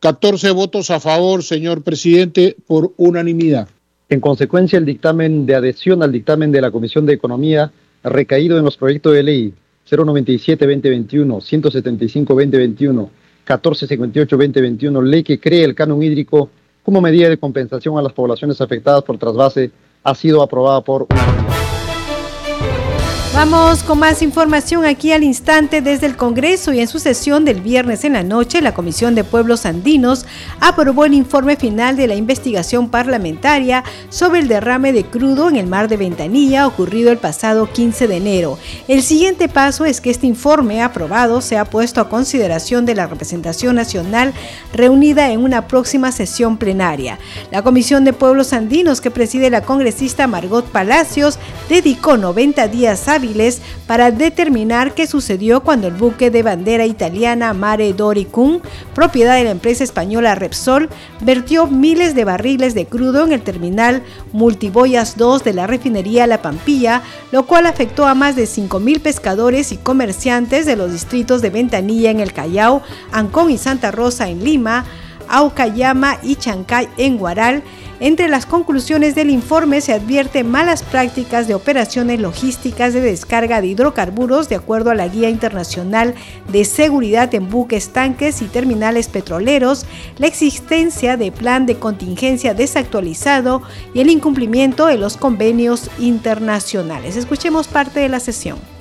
14 0.00 0.50
votos 0.52 0.90
a 0.90 1.00
favor, 1.00 1.42
señor 1.42 1.82
presidente, 1.82 2.56
por 2.66 2.92
unanimidad. 2.96 3.68
En 4.08 4.20
consecuencia, 4.20 4.78
el 4.78 4.84
dictamen 4.84 5.46
de 5.46 5.54
adhesión 5.56 6.02
al 6.02 6.12
dictamen 6.12 6.52
de 6.52 6.60
la 6.60 6.70
Comisión 6.70 7.06
de 7.06 7.14
Economía 7.14 7.72
recaído 8.04 8.56
en 8.56 8.64
los 8.64 8.76
proyectos 8.76 9.14
de 9.14 9.22
ley 9.22 9.54
097-2021, 9.88 11.40
175-2021, 11.40 13.08
1458-2021, 13.46 15.02
ley 15.02 15.22
que 15.22 15.38
cree 15.38 15.64
el 15.64 15.74
canon 15.74 16.02
hídrico 16.02 16.50
como 16.82 17.00
medida 17.00 17.28
de 17.28 17.38
compensación 17.38 17.98
a 17.98 18.02
las 18.02 18.12
poblaciones 18.12 18.60
afectadas 18.60 19.02
por 19.02 19.18
trasvase, 19.18 19.70
ha 20.04 20.14
sido 20.14 20.42
aprobada 20.42 20.80
por. 20.82 21.06
Vamos 23.36 23.82
con 23.82 23.98
más 23.98 24.22
información 24.22 24.86
aquí 24.86 25.12
al 25.12 25.22
instante 25.22 25.82
desde 25.82 26.06
el 26.06 26.16
Congreso 26.16 26.72
y 26.72 26.80
en 26.80 26.88
su 26.88 26.98
sesión 26.98 27.44
del 27.44 27.60
viernes 27.60 28.02
en 28.04 28.14
la 28.14 28.22
noche, 28.22 28.62
la 28.62 28.72
Comisión 28.72 29.14
de 29.14 29.24
Pueblos 29.24 29.66
Andinos 29.66 30.24
aprobó 30.58 31.04
el 31.04 31.12
informe 31.12 31.56
final 31.56 31.98
de 31.98 32.06
la 32.06 32.14
investigación 32.14 32.88
parlamentaria 32.88 33.84
sobre 34.08 34.40
el 34.40 34.48
derrame 34.48 34.94
de 34.94 35.04
crudo 35.04 35.50
en 35.50 35.56
el 35.56 35.66
mar 35.66 35.88
de 35.88 35.98
Ventanilla 35.98 36.66
ocurrido 36.66 37.12
el 37.12 37.18
pasado 37.18 37.70
15 37.70 38.08
de 38.08 38.16
enero. 38.16 38.58
El 38.88 39.02
siguiente 39.02 39.50
paso 39.50 39.84
es 39.84 40.00
que 40.00 40.08
este 40.08 40.26
informe 40.26 40.82
aprobado 40.82 41.42
sea 41.42 41.66
puesto 41.66 42.00
a 42.00 42.08
consideración 42.08 42.86
de 42.86 42.94
la 42.94 43.06
representación 43.06 43.76
nacional 43.76 44.32
reunida 44.72 45.30
en 45.30 45.40
una 45.40 45.68
próxima 45.68 46.10
sesión 46.10 46.56
plenaria. 46.56 47.18
La 47.50 47.60
Comisión 47.60 48.02
de 48.04 48.14
Pueblos 48.14 48.54
Andinos 48.54 49.02
que 49.02 49.10
preside 49.10 49.50
la 49.50 49.60
congresista 49.60 50.26
Margot 50.26 50.64
Palacios 50.64 51.38
dedicó 51.68 52.16
90 52.16 52.68
días 52.68 53.06
hábiles 53.08 53.25
para 53.86 54.10
determinar 54.10 54.94
qué 54.94 55.06
sucedió 55.06 55.60
cuando 55.60 55.88
el 55.88 55.94
buque 55.94 56.30
de 56.30 56.42
bandera 56.42 56.86
italiana 56.86 57.52
Mare 57.54 57.92
Doricum, 57.92 58.60
propiedad 58.94 59.36
de 59.36 59.44
la 59.44 59.50
empresa 59.50 59.84
española 59.84 60.34
Repsol, 60.34 60.88
vertió 61.20 61.66
miles 61.66 62.14
de 62.14 62.24
barriles 62.24 62.74
de 62.74 62.86
crudo 62.86 63.24
en 63.24 63.32
el 63.32 63.42
terminal 63.42 64.02
Multiboyas 64.32 65.16
2 65.16 65.44
de 65.44 65.52
la 65.52 65.66
refinería 65.66 66.26
La 66.26 66.42
Pampilla, 66.42 67.02
lo 67.32 67.46
cual 67.46 67.66
afectó 67.66 68.06
a 68.06 68.14
más 68.14 68.36
de 68.36 68.44
5.000 68.44 69.00
pescadores 69.00 69.72
y 69.72 69.76
comerciantes 69.76 70.66
de 70.66 70.76
los 70.76 70.92
distritos 70.92 71.42
de 71.42 71.50
Ventanilla 71.50 72.10
en 72.10 72.20
el 72.20 72.32
Callao, 72.32 72.82
Ancón 73.12 73.50
y 73.50 73.58
Santa 73.58 73.90
Rosa 73.90 74.28
en 74.28 74.44
Lima, 74.44 74.84
Aucayama 75.28 76.18
y 76.22 76.36
Chancay 76.36 76.88
en 76.96 77.18
Guaral, 77.18 77.62
entre 78.00 78.28
las 78.28 78.44
conclusiones 78.44 79.14
del 79.14 79.30
informe 79.30 79.80
se 79.80 79.92
advierte 79.92 80.44
malas 80.44 80.82
prácticas 80.82 81.48
de 81.48 81.54
operaciones 81.54 82.20
logísticas 82.20 82.92
de 82.92 83.00
descarga 83.00 83.60
de 83.60 83.68
hidrocarburos 83.68 84.48
de 84.48 84.56
acuerdo 84.56 84.90
a 84.90 84.94
la 84.94 85.08
Guía 85.08 85.30
Internacional 85.30 86.14
de 86.52 86.64
Seguridad 86.64 87.34
en 87.34 87.48
Buques, 87.48 87.90
Tanques 87.90 88.42
y 88.42 88.46
Terminales 88.46 89.08
Petroleros, 89.08 89.86
la 90.18 90.26
existencia 90.26 91.16
de 91.16 91.32
plan 91.32 91.64
de 91.64 91.76
contingencia 91.78 92.54
desactualizado 92.54 93.62
y 93.94 94.00
el 94.00 94.10
incumplimiento 94.10 94.86
de 94.86 94.98
los 94.98 95.16
convenios 95.16 95.90
internacionales. 95.98 97.16
Escuchemos 97.16 97.66
parte 97.68 98.00
de 98.00 98.08
la 98.08 98.20
sesión. 98.20 98.75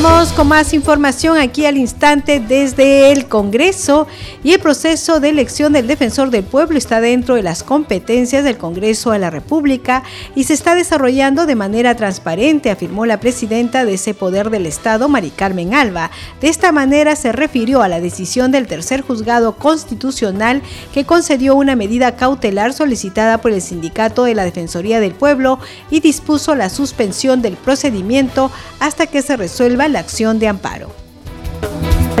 Vamos 0.00 0.32
con 0.32 0.46
más 0.46 0.74
información 0.74 1.38
aquí 1.38 1.66
al 1.66 1.76
instante 1.76 2.38
desde 2.38 3.10
el 3.10 3.26
Congreso 3.26 4.06
y 4.44 4.52
el 4.52 4.60
proceso 4.60 5.18
de 5.18 5.30
elección 5.30 5.72
del 5.72 5.88
defensor 5.88 6.30
del 6.30 6.44
pueblo 6.44 6.78
está 6.78 7.00
dentro 7.00 7.34
de 7.34 7.42
las 7.42 7.64
competencias 7.64 8.44
del 8.44 8.58
Congreso 8.58 9.10
de 9.10 9.18
la 9.18 9.30
República 9.30 10.04
y 10.36 10.44
se 10.44 10.54
está 10.54 10.76
desarrollando 10.76 11.46
de 11.46 11.56
manera 11.56 11.96
transparente, 11.96 12.70
afirmó 12.70 13.06
la 13.06 13.18
presidenta 13.18 13.84
de 13.84 13.94
ese 13.94 14.14
poder 14.14 14.50
del 14.50 14.66
Estado, 14.66 15.08
Mari 15.08 15.30
Carmen 15.30 15.74
Alba. 15.74 16.12
De 16.40 16.48
esta 16.48 16.70
manera 16.70 17.16
se 17.16 17.32
refirió 17.32 17.82
a 17.82 17.88
la 17.88 18.00
decisión 18.00 18.52
del 18.52 18.68
tercer 18.68 19.00
juzgado 19.00 19.56
constitucional 19.56 20.62
que 20.94 21.06
concedió 21.06 21.56
una 21.56 21.74
medida 21.74 22.14
cautelar 22.14 22.72
solicitada 22.72 23.38
por 23.38 23.50
el 23.50 23.60
sindicato 23.60 24.22
de 24.22 24.36
la 24.36 24.44
Defensoría 24.44 25.00
del 25.00 25.14
Pueblo 25.14 25.58
y 25.90 25.98
dispuso 25.98 26.54
la 26.54 26.70
suspensión 26.70 27.42
del 27.42 27.56
procedimiento 27.56 28.52
hasta 28.78 29.08
que 29.08 29.22
se 29.22 29.36
resuelva 29.36 29.87
la 29.88 30.00
acción 30.00 30.38
de 30.38 30.48
amparo. 30.48 30.90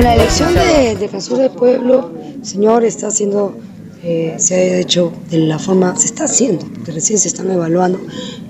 La 0.02 0.14
elección 0.14 0.54
de 0.54 0.96
defensor 0.96 1.38
del 1.38 1.50
pueblo, 1.50 2.12
señor, 2.42 2.84
está 2.84 3.08
haciendo, 3.08 3.56
eh, 4.02 4.34
se 4.38 4.54
ha 4.54 4.78
hecho 4.78 5.12
de 5.30 5.38
la 5.38 5.58
forma, 5.58 5.96
se 5.96 6.06
está 6.06 6.24
haciendo, 6.24 6.64
recién 6.86 7.18
se 7.18 7.28
están 7.28 7.50
evaluando 7.50 7.98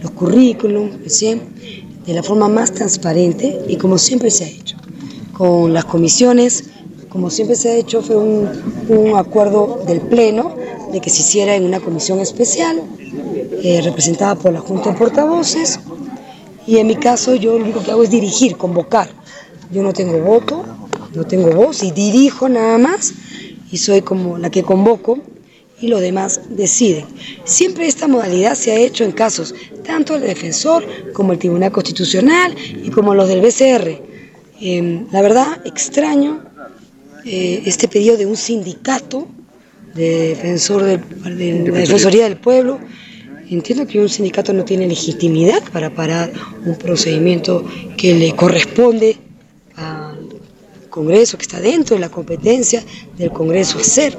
los 0.02 0.10
currículums, 0.12 1.00
recién, 1.02 1.42
de 2.06 2.14
la 2.14 2.22
forma 2.22 2.48
más 2.48 2.72
transparente 2.72 3.60
y 3.68 3.76
como 3.76 3.98
siempre 3.98 4.30
se 4.30 4.44
ha 4.44 4.48
hecho, 4.48 4.76
con 5.32 5.72
las 5.72 5.84
comisiones, 5.84 6.64
como 7.08 7.30
siempre 7.30 7.56
se 7.56 7.70
ha 7.70 7.74
hecho, 7.76 8.02
fue 8.02 8.16
un, 8.16 8.48
un 8.88 9.16
acuerdo 9.16 9.82
del 9.86 10.00
Pleno 10.02 10.54
de 10.92 11.00
que 11.00 11.10
se 11.10 11.20
hiciera 11.22 11.54
en 11.54 11.64
una 11.64 11.80
comisión 11.80 12.20
especial, 12.20 12.82
eh, 13.62 13.80
representada 13.82 14.34
por 14.36 14.52
la 14.52 14.60
Junta 14.60 14.90
de 14.90 14.98
Portavoces, 14.98 15.80
y 16.68 16.76
en 16.76 16.86
mi 16.86 16.96
caso 16.96 17.34
yo 17.34 17.58
lo 17.58 17.64
único 17.64 17.82
que 17.82 17.90
hago 17.90 18.02
es 18.02 18.10
dirigir, 18.10 18.58
convocar. 18.58 19.08
Yo 19.72 19.82
no 19.82 19.94
tengo 19.94 20.18
voto, 20.18 20.66
no 21.14 21.24
tengo 21.24 21.50
voz 21.50 21.82
y 21.82 21.92
dirijo 21.92 22.46
nada 22.46 22.76
más 22.76 23.14
y 23.72 23.78
soy 23.78 24.02
como 24.02 24.36
la 24.36 24.50
que 24.50 24.62
convoco 24.62 25.18
y 25.80 25.88
los 25.88 26.02
demás 26.02 26.42
deciden. 26.50 27.06
Siempre 27.44 27.86
esta 27.86 28.06
modalidad 28.06 28.54
se 28.54 28.72
ha 28.72 28.76
hecho 28.76 29.04
en 29.04 29.12
casos 29.12 29.54
tanto 29.82 30.16
el 30.16 30.20
defensor 30.20 30.84
como 31.14 31.32
el 31.32 31.38
Tribunal 31.38 31.72
Constitucional 31.72 32.54
y 32.84 32.90
como 32.90 33.14
los 33.14 33.28
del 33.28 33.40
BCR. 33.40 34.02
Em, 34.60 35.06
la 35.10 35.22
verdad, 35.22 35.62
extraño 35.64 36.42
eh, 37.24 37.62
este 37.64 37.88
pedido 37.88 38.18
de 38.18 38.26
un 38.26 38.36
sindicato 38.36 39.26
de 39.94 40.28
defensor 40.28 40.82
de, 40.82 41.00
la 41.24 41.30
Defensoría 41.80 42.24
del 42.24 42.36
Pueblo 42.36 42.78
entiendo 43.50 43.86
que 43.86 44.00
un 44.00 44.08
sindicato 44.08 44.52
no 44.52 44.64
tiene 44.64 44.86
legitimidad 44.86 45.62
para 45.72 45.90
parar 45.90 46.32
un 46.64 46.76
procedimiento 46.76 47.64
que 47.96 48.14
le 48.14 48.34
corresponde 48.34 49.16
al 49.76 50.18
Congreso, 50.90 51.38
que 51.38 51.42
está 51.42 51.60
dentro 51.60 51.96
de 51.96 52.00
la 52.00 52.10
competencia 52.10 52.82
del 53.16 53.30
Congreso 53.30 53.78
hacer. 53.78 54.16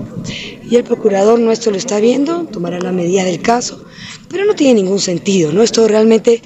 Y 0.70 0.76
el 0.76 0.84
procurador 0.84 1.40
nuestro 1.40 1.72
lo 1.72 1.78
está 1.78 2.00
viendo, 2.00 2.46
tomará 2.46 2.80
la 2.80 2.92
medida 2.92 3.24
del 3.24 3.42
caso, 3.42 3.86
pero 4.30 4.46
no 4.46 4.56
tiene 4.56 4.76
ningún 4.76 5.00
sentido, 5.00 5.52
¿no? 5.52 5.64
Esto 5.64 5.88
realmente 5.88 6.42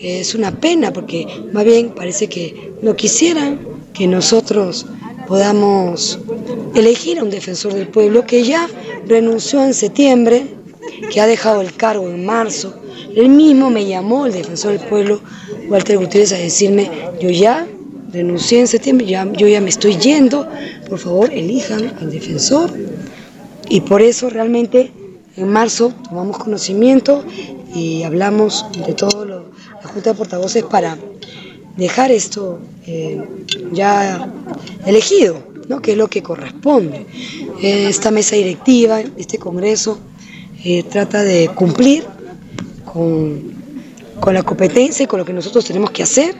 es 0.00 0.34
una 0.34 0.60
pena 0.60 0.92
porque 0.92 1.26
más 1.52 1.64
bien 1.64 1.90
parece 1.90 2.28
que 2.28 2.72
no 2.82 2.96
quisieran 2.96 3.60
que 3.94 4.06
nosotros 4.06 4.86
podamos 5.26 6.18
elegir 6.74 7.18
a 7.18 7.24
un 7.24 7.30
defensor 7.30 7.72
del 7.74 7.88
pueblo 7.88 8.26
que 8.26 8.44
ya 8.44 8.68
renunció 9.06 9.64
en 9.64 9.74
septiembre, 9.74 10.46
que 11.10 11.20
ha 11.20 11.26
dejado 11.26 11.60
el 11.60 11.74
cargo 11.74 12.08
en 12.08 12.24
marzo. 12.24 12.74
Él 13.14 13.28
mismo 13.28 13.70
me 13.70 13.86
llamó, 13.86 14.26
el 14.26 14.32
defensor 14.32 14.72
del 14.72 14.88
pueblo, 14.88 15.20
Walter 15.68 15.98
Gutiérrez, 15.98 16.32
a 16.32 16.36
decirme, 16.36 16.90
yo 17.20 17.30
ya 17.30 17.66
renuncié 18.12 18.60
en 18.60 18.68
septiembre, 18.68 19.06
ya, 19.06 19.30
yo 19.32 19.48
ya 19.48 19.60
me 19.60 19.68
estoy 19.68 19.96
yendo, 19.96 20.48
por 20.88 20.98
favor 20.98 21.32
elijan 21.32 21.94
al 22.00 22.10
defensor. 22.10 22.70
Y 23.68 23.80
por 23.80 24.02
eso 24.02 24.30
realmente 24.30 24.92
en 25.36 25.48
marzo 25.48 25.92
tomamos 26.08 26.38
conocimiento 26.38 27.24
y 27.74 28.04
hablamos 28.04 28.64
de 28.86 28.94
todo 28.94 29.24
lo, 29.24 29.44
la 29.82 29.88
Junta 29.88 30.12
de 30.12 30.16
Portavoces 30.16 30.64
para 30.64 30.96
dejar 31.76 32.10
esto 32.10 32.58
eh, 32.86 33.22
ya 33.72 34.32
elegido, 34.86 35.42
¿no? 35.68 35.80
que 35.82 35.92
es 35.92 35.98
lo 35.98 36.08
que 36.08 36.22
corresponde. 36.22 37.06
Esta 37.60 38.10
mesa 38.10 38.36
directiva, 38.36 39.00
este 39.16 39.38
Congreso, 39.38 39.98
eh, 40.64 40.82
trata 40.84 41.22
de 41.22 41.48
cumplir 41.48 42.04
con, 42.84 43.52
con, 44.20 44.34
la 44.34 44.42
competencia 44.42 45.04
y 45.04 45.06
con 45.06 45.18
lo 45.18 45.24
que 45.24 45.32
nosotros 45.32 45.64
tenemos 45.64 45.90
que 45.90 46.02
hacer. 46.02 46.34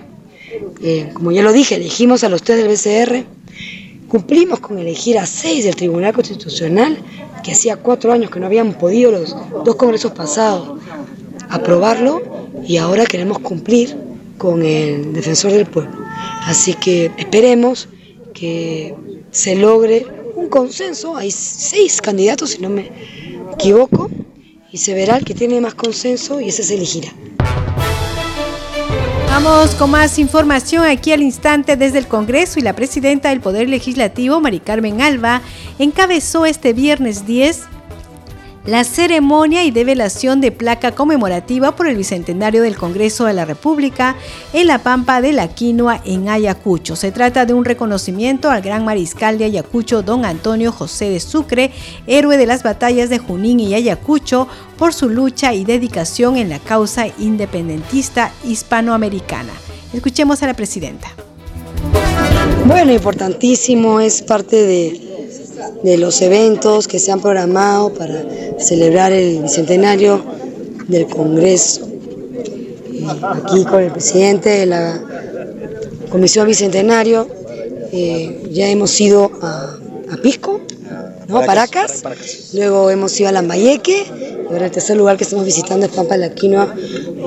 Eh, 0.82 1.10
como 1.12 1.32
ya 1.32 1.42
lo 1.42 1.52
dije, 1.52 1.76
elegimos 1.76 2.24
a 2.24 2.28
los 2.28 2.42
tres 2.42 2.58
del 2.58 2.68
BCR, 2.68 3.24
cumplimos 4.08 4.60
con 4.60 4.78
elegir 4.78 5.18
a 5.18 5.26
seis 5.26 5.64
del 5.64 5.76
Tribunal 5.76 6.12
Constitucional, 6.12 6.98
que 7.42 7.52
hacía 7.52 7.76
cuatro 7.76 8.12
años 8.12 8.30
que 8.30 8.40
no 8.40 8.46
habían 8.46 8.74
podido 8.74 9.12
los 9.12 9.36
dos 9.64 9.76
congresos 9.76 10.12
pasados 10.12 10.80
aprobarlo 11.48 12.22
y 12.66 12.76
ahora 12.78 13.04
queremos 13.04 13.38
cumplir 13.38 13.96
con 14.38 14.62
el 14.62 15.12
defensor 15.12 15.52
del 15.52 15.66
pueblo. 15.66 15.92
Así 16.44 16.74
que 16.74 17.10
esperemos 17.16 17.88
que 18.34 18.94
se 19.30 19.56
logre 19.56 20.06
un 20.34 20.48
consenso. 20.48 21.16
Hay 21.16 21.30
seis 21.30 22.00
candidatos, 22.00 22.50
si 22.50 22.58
no 22.60 22.68
me 22.68 22.90
equivoco, 23.52 24.10
y 24.72 24.78
se 24.78 24.94
verá 24.94 25.16
el 25.16 25.24
que 25.24 25.34
tiene 25.34 25.60
más 25.60 25.74
consenso 25.74 26.40
y 26.40 26.48
ese 26.48 26.62
se 26.62 26.74
elegirá. 26.74 27.12
Vamos 29.28 29.74
con 29.74 29.90
más 29.90 30.18
información 30.18 30.84
aquí 30.84 31.12
al 31.12 31.22
instante 31.22 31.76
desde 31.76 31.98
el 31.98 32.06
Congreso 32.06 32.58
y 32.58 32.62
la 32.62 32.74
presidenta 32.74 33.28
del 33.28 33.40
Poder 33.40 33.68
Legislativo, 33.68 34.40
Mari 34.40 34.60
Carmen 34.60 35.02
Alba, 35.02 35.42
encabezó 35.78 36.46
este 36.46 36.72
viernes 36.72 37.26
10 37.26 37.64
la 38.66 38.82
ceremonia 38.82 39.64
y 39.64 39.70
develación 39.70 40.40
de 40.40 40.50
placa 40.50 40.92
conmemorativa 40.92 41.76
por 41.76 41.86
el 41.86 41.96
Bicentenario 41.96 42.62
del 42.62 42.76
Congreso 42.76 43.24
de 43.24 43.32
la 43.32 43.44
República 43.44 44.16
en 44.52 44.66
la 44.66 44.78
Pampa 44.78 45.20
de 45.20 45.32
la 45.32 45.48
Quinoa 45.48 46.00
en 46.04 46.28
Ayacucho. 46.28 46.96
Se 46.96 47.12
trata 47.12 47.46
de 47.46 47.54
un 47.54 47.64
reconocimiento 47.64 48.50
al 48.50 48.62
gran 48.62 48.84
mariscal 48.84 49.38
de 49.38 49.44
Ayacucho, 49.44 50.02
don 50.02 50.24
Antonio 50.24 50.72
José 50.72 51.10
de 51.10 51.20
Sucre, 51.20 51.70
héroe 52.08 52.36
de 52.36 52.46
las 52.46 52.64
batallas 52.64 53.08
de 53.08 53.18
Junín 53.18 53.60
y 53.60 53.74
Ayacucho, 53.74 54.48
por 54.76 54.92
su 54.92 55.08
lucha 55.08 55.54
y 55.54 55.64
dedicación 55.64 56.36
en 56.36 56.48
la 56.48 56.58
causa 56.58 57.06
independentista 57.18 58.32
hispanoamericana. 58.44 59.52
Escuchemos 59.92 60.42
a 60.42 60.48
la 60.48 60.54
presidenta. 60.54 61.08
Bueno, 62.66 62.92
importantísimo, 62.92 64.00
es 64.00 64.22
parte 64.22 64.56
de 64.56 65.05
de 65.82 65.98
los 65.98 66.20
eventos 66.22 66.88
que 66.88 66.98
se 66.98 67.12
han 67.12 67.20
programado 67.20 67.92
para 67.92 68.24
celebrar 68.58 69.12
el 69.12 69.42
bicentenario 69.42 70.22
del 70.88 71.06
Congreso. 71.06 71.88
aquí 73.34 73.64
con 73.64 73.82
el 73.82 73.92
presidente 73.92 74.48
de 74.50 74.66
la 74.66 75.00
Comisión 76.10 76.46
Bicentenario 76.46 77.28
eh, 77.92 78.48
ya 78.50 78.68
hemos 78.68 79.00
ido 79.00 79.30
a, 79.42 79.78
Pisco, 80.22 80.60
¿no? 81.28 81.44
Paracas, 81.44 82.02
luego 82.54 82.90
hemos 82.90 83.18
ido 83.20 83.28
a 83.28 83.32
Lambayeque, 83.32 84.06
y 84.48 84.52
ahora 84.52 84.66
el 84.66 84.72
tercer 84.72 84.96
lugar 84.96 85.16
que 85.16 85.24
estamos 85.24 85.44
visitando 85.44 85.86
es 85.86 85.92
Pampa 85.92 86.14
de 86.14 86.20
la 86.20 86.34
Quinoa, 86.34 86.74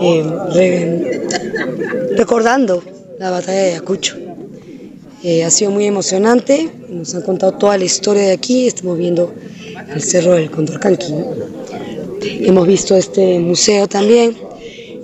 eh, 0.01 1.27
recordando 2.15 2.81
la 3.19 3.29
batalla 3.29 3.59
de 3.59 3.71
Ayacucho. 3.71 4.28
Eh, 5.21 5.43
ha 5.43 5.49
sido 5.49 5.71
muy 5.71 5.85
emocionante, 5.85 6.71
nos 6.89 7.13
han 7.13 7.23
contado 7.23 7.51
toda 7.53 7.77
la 7.77 7.83
historia 7.83 8.23
de 8.23 8.31
aquí, 8.31 8.67
estamos 8.67 8.97
viendo 8.97 9.33
el 9.93 10.01
Cerro 10.01 10.33
del 10.33 10.49
Condorcanqui. 10.49 11.13
Hemos 12.21 12.65
visto 12.65 12.95
este 12.95 13.37
museo 13.39 13.87
también 13.87 14.37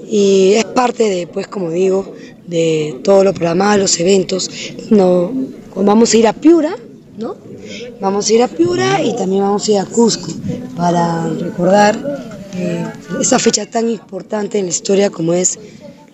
y 0.10 0.54
es 0.54 0.64
parte 0.64 1.10
de, 1.10 1.28
pues 1.28 1.48
como 1.48 1.70
digo, 1.70 2.14
de 2.48 3.00
todo 3.04 3.26
lo 3.26 3.34
programado, 3.34 3.80
los 3.80 4.00
eventos. 4.00 4.50
No, 4.90 5.34
vamos 5.76 6.14
a 6.14 6.18
ir 6.18 6.28
a 6.28 6.34
Piura, 6.34 6.78
¿no? 7.18 7.36
Vamos 8.00 8.30
a 8.30 8.34
ir 8.34 8.44
a 8.44 8.48
Piura 8.48 9.04
y 9.04 9.14
también 9.18 9.42
vamos 9.42 9.68
a 9.68 9.72
ir 9.72 9.78
a 9.80 9.86
Cusco 9.86 10.32
para 10.78 11.28
recordar 11.28 11.98
eh, 12.56 12.86
esa 13.20 13.38
fecha 13.38 13.66
tan 13.66 13.90
importante 13.90 14.60
en 14.60 14.66
la 14.66 14.72
historia 14.72 15.10
como 15.10 15.34
es 15.34 15.60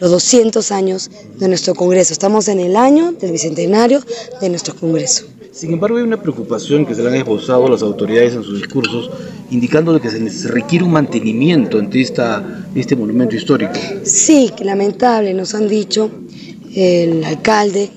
los 0.02 0.10
200 0.10 0.72
años 0.72 1.12
de 1.38 1.48
nuestro 1.48 1.76
Congreso. 1.76 2.12
Estamos 2.12 2.48
en 2.48 2.60
el 2.60 2.76
año 2.76 3.12
del 3.14 3.32
bicentenario 3.32 4.02
de 4.42 4.50
nuestro 4.50 4.76
Congreso. 4.76 5.26
Sin 5.52 5.74
embargo, 5.74 5.98
hay 5.98 6.04
una 6.04 6.20
preocupación 6.20 6.88
que 6.88 6.96
se 6.96 7.04
le 7.04 7.10
han 7.10 7.16
esbozado 7.16 7.70
las 7.70 7.84
autoridades 7.84 8.34
en 8.34 8.42
sus 8.42 8.58
discursos, 8.58 9.12
indicando 9.52 10.00
que 10.02 10.10
se 10.10 10.48
requiere 10.48 10.84
un 10.84 10.92
mantenimiento 10.92 11.78
ante 11.78 12.02
esta, 12.02 12.66
este 12.74 12.96
monumento 12.96 13.36
histórico. 13.36 13.74
Sí, 14.04 14.52
que 14.58 14.66
lamentable, 14.66 15.36
nos 15.36 15.54
han 15.54 15.68
dicho 15.68 16.10
el 16.74 17.24
alcalde 17.24 17.92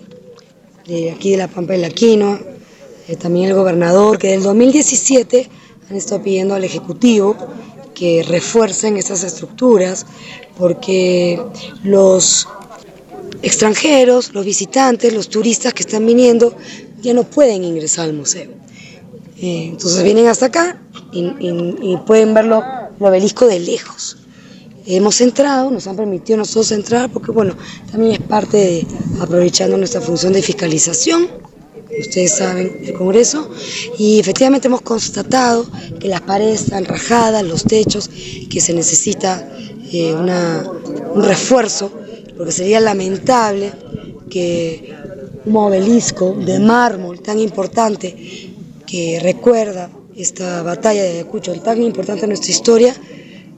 de 0.86 1.10
aquí 1.10 1.30
de 1.30 1.38
La 1.38 1.48
Pampa 1.48 1.72
de 1.72 1.78
la 1.78 1.90
Quinoa, 1.90 2.38
eh, 3.08 3.16
también 3.16 3.48
el 3.48 3.54
gobernador, 3.54 4.18
que 4.18 4.28
del 4.28 4.42
2017 4.42 5.48
han 5.88 5.96
estado 5.96 6.22
pidiendo 6.22 6.54
al 6.54 6.64
Ejecutivo 6.64 7.34
que 7.94 8.22
refuercen 8.22 8.96
estas 8.96 9.22
estructuras, 9.24 10.06
porque 10.58 11.40
los 11.82 12.48
extranjeros, 13.42 14.32
los 14.34 14.44
visitantes, 14.44 15.12
los 15.12 15.28
turistas 15.28 15.72
que 15.72 15.82
están 15.82 16.04
viniendo 16.04 16.54
ya 17.00 17.14
no 17.14 17.24
pueden 17.24 17.64
ingresar 17.64 18.06
al 18.06 18.14
museo. 18.14 18.50
Eh, 19.38 19.68
entonces 19.72 20.02
vienen 20.02 20.26
hasta 20.28 20.46
acá 20.46 20.80
y, 21.12 21.96
pueden 22.06 22.34
verlo 22.34 22.62
el 22.98 23.06
obelisco 23.06 23.46
de 23.46 23.60
lejos. 23.60 24.16
Hemos 24.86 25.20
entrado, 25.20 25.70
nos 25.70 25.86
han 25.86 25.96
permitido 25.96 26.38
nosotros 26.38 26.72
entrar 26.72 27.10
porque 27.10 27.30
bueno, 27.30 27.56
también 27.90 28.12
es 28.12 28.20
parte 28.20 28.56
de 28.56 28.86
aprovechando 29.20 29.76
nuestra 29.76 30.00
función 30.00 30.32
de 30.32 30.42
fiscalización 30.42 31.43
ustedes 32.00 32.36
saben, 32.36 32.80
el 32.82 32.92
Congreso, 32.94 33.50
y 33.98 34.18
efectivamente 34.18 34.68
hemos 34.68 34.82
constatado 34.82 35.66
que 36.00 36.08
las 36.08 36.20
paredes 36.22 36.62
están 36.62 36.84
rajadas, 36.84 37.44
los 37.44 37.64
techos, 37.64 38.08
que 38.50 38.60
se 38.60 38.72
necesita 38.72 39.48
eh, 39.92 40.14
un 40.14 41.22
refuerzo, 41.22 41.90
porque 42.36 42.52
sería 42.52 42.80
lamentable 42.80 43.72
que 44.30 44.92
un 45.44 45.56
obelisco 45.56 46.34
de 46.34 46.58
mármol 46.58 47.20
tan 47.20 47.38
importante 47.38 48.50
que 48.86 49.20
recuerda 49.22 49.90
esta 50.16 50.62
batalla 50.62 51.02
de 51.02 51.10
Ayacucho, 51.10 51.52
tan 51.60 51.82
importante 51.82 52.22
en 52.24 52.30
nuestra 52.30 52.50
historia, 52.50 52.94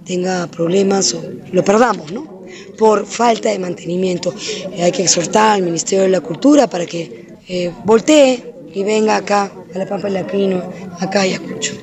tenga 0.05 0.47
problemas 0.47 1.13
o 1.15 1.23
lo 1.53 1.65
perdamos, 1.65 2.13
¿no? 2.13 2.43
Por 2.79 3.07
falta 3.07 3.51
de 3.51 3.59
mantenimiento. 3.59 4.33
hay 4.79 4.93
que 4.93 5.03
exhortar 5.03 5.57
al 5.57 5.63
Ministerio 5.63 6.05
de 6.05 6.11
la 6.11 6.21
Cultura 6.21 6.69
para 6.69 6.87
que 6.87 7.26
eh, 7.49 7.73
voltee 7.85 8.55
y 8.75 8.85
venga 8.85 9.17
acá 9.17 9.51
a 9.75 9.79
la 9.79 9.87
Pampa 9.87 10.09
del 10.09 10.19
Aquino, 10.19 10.63
acá 11.01 11.21
a 11.21 11.23
Ayacucho. 11.23 11.75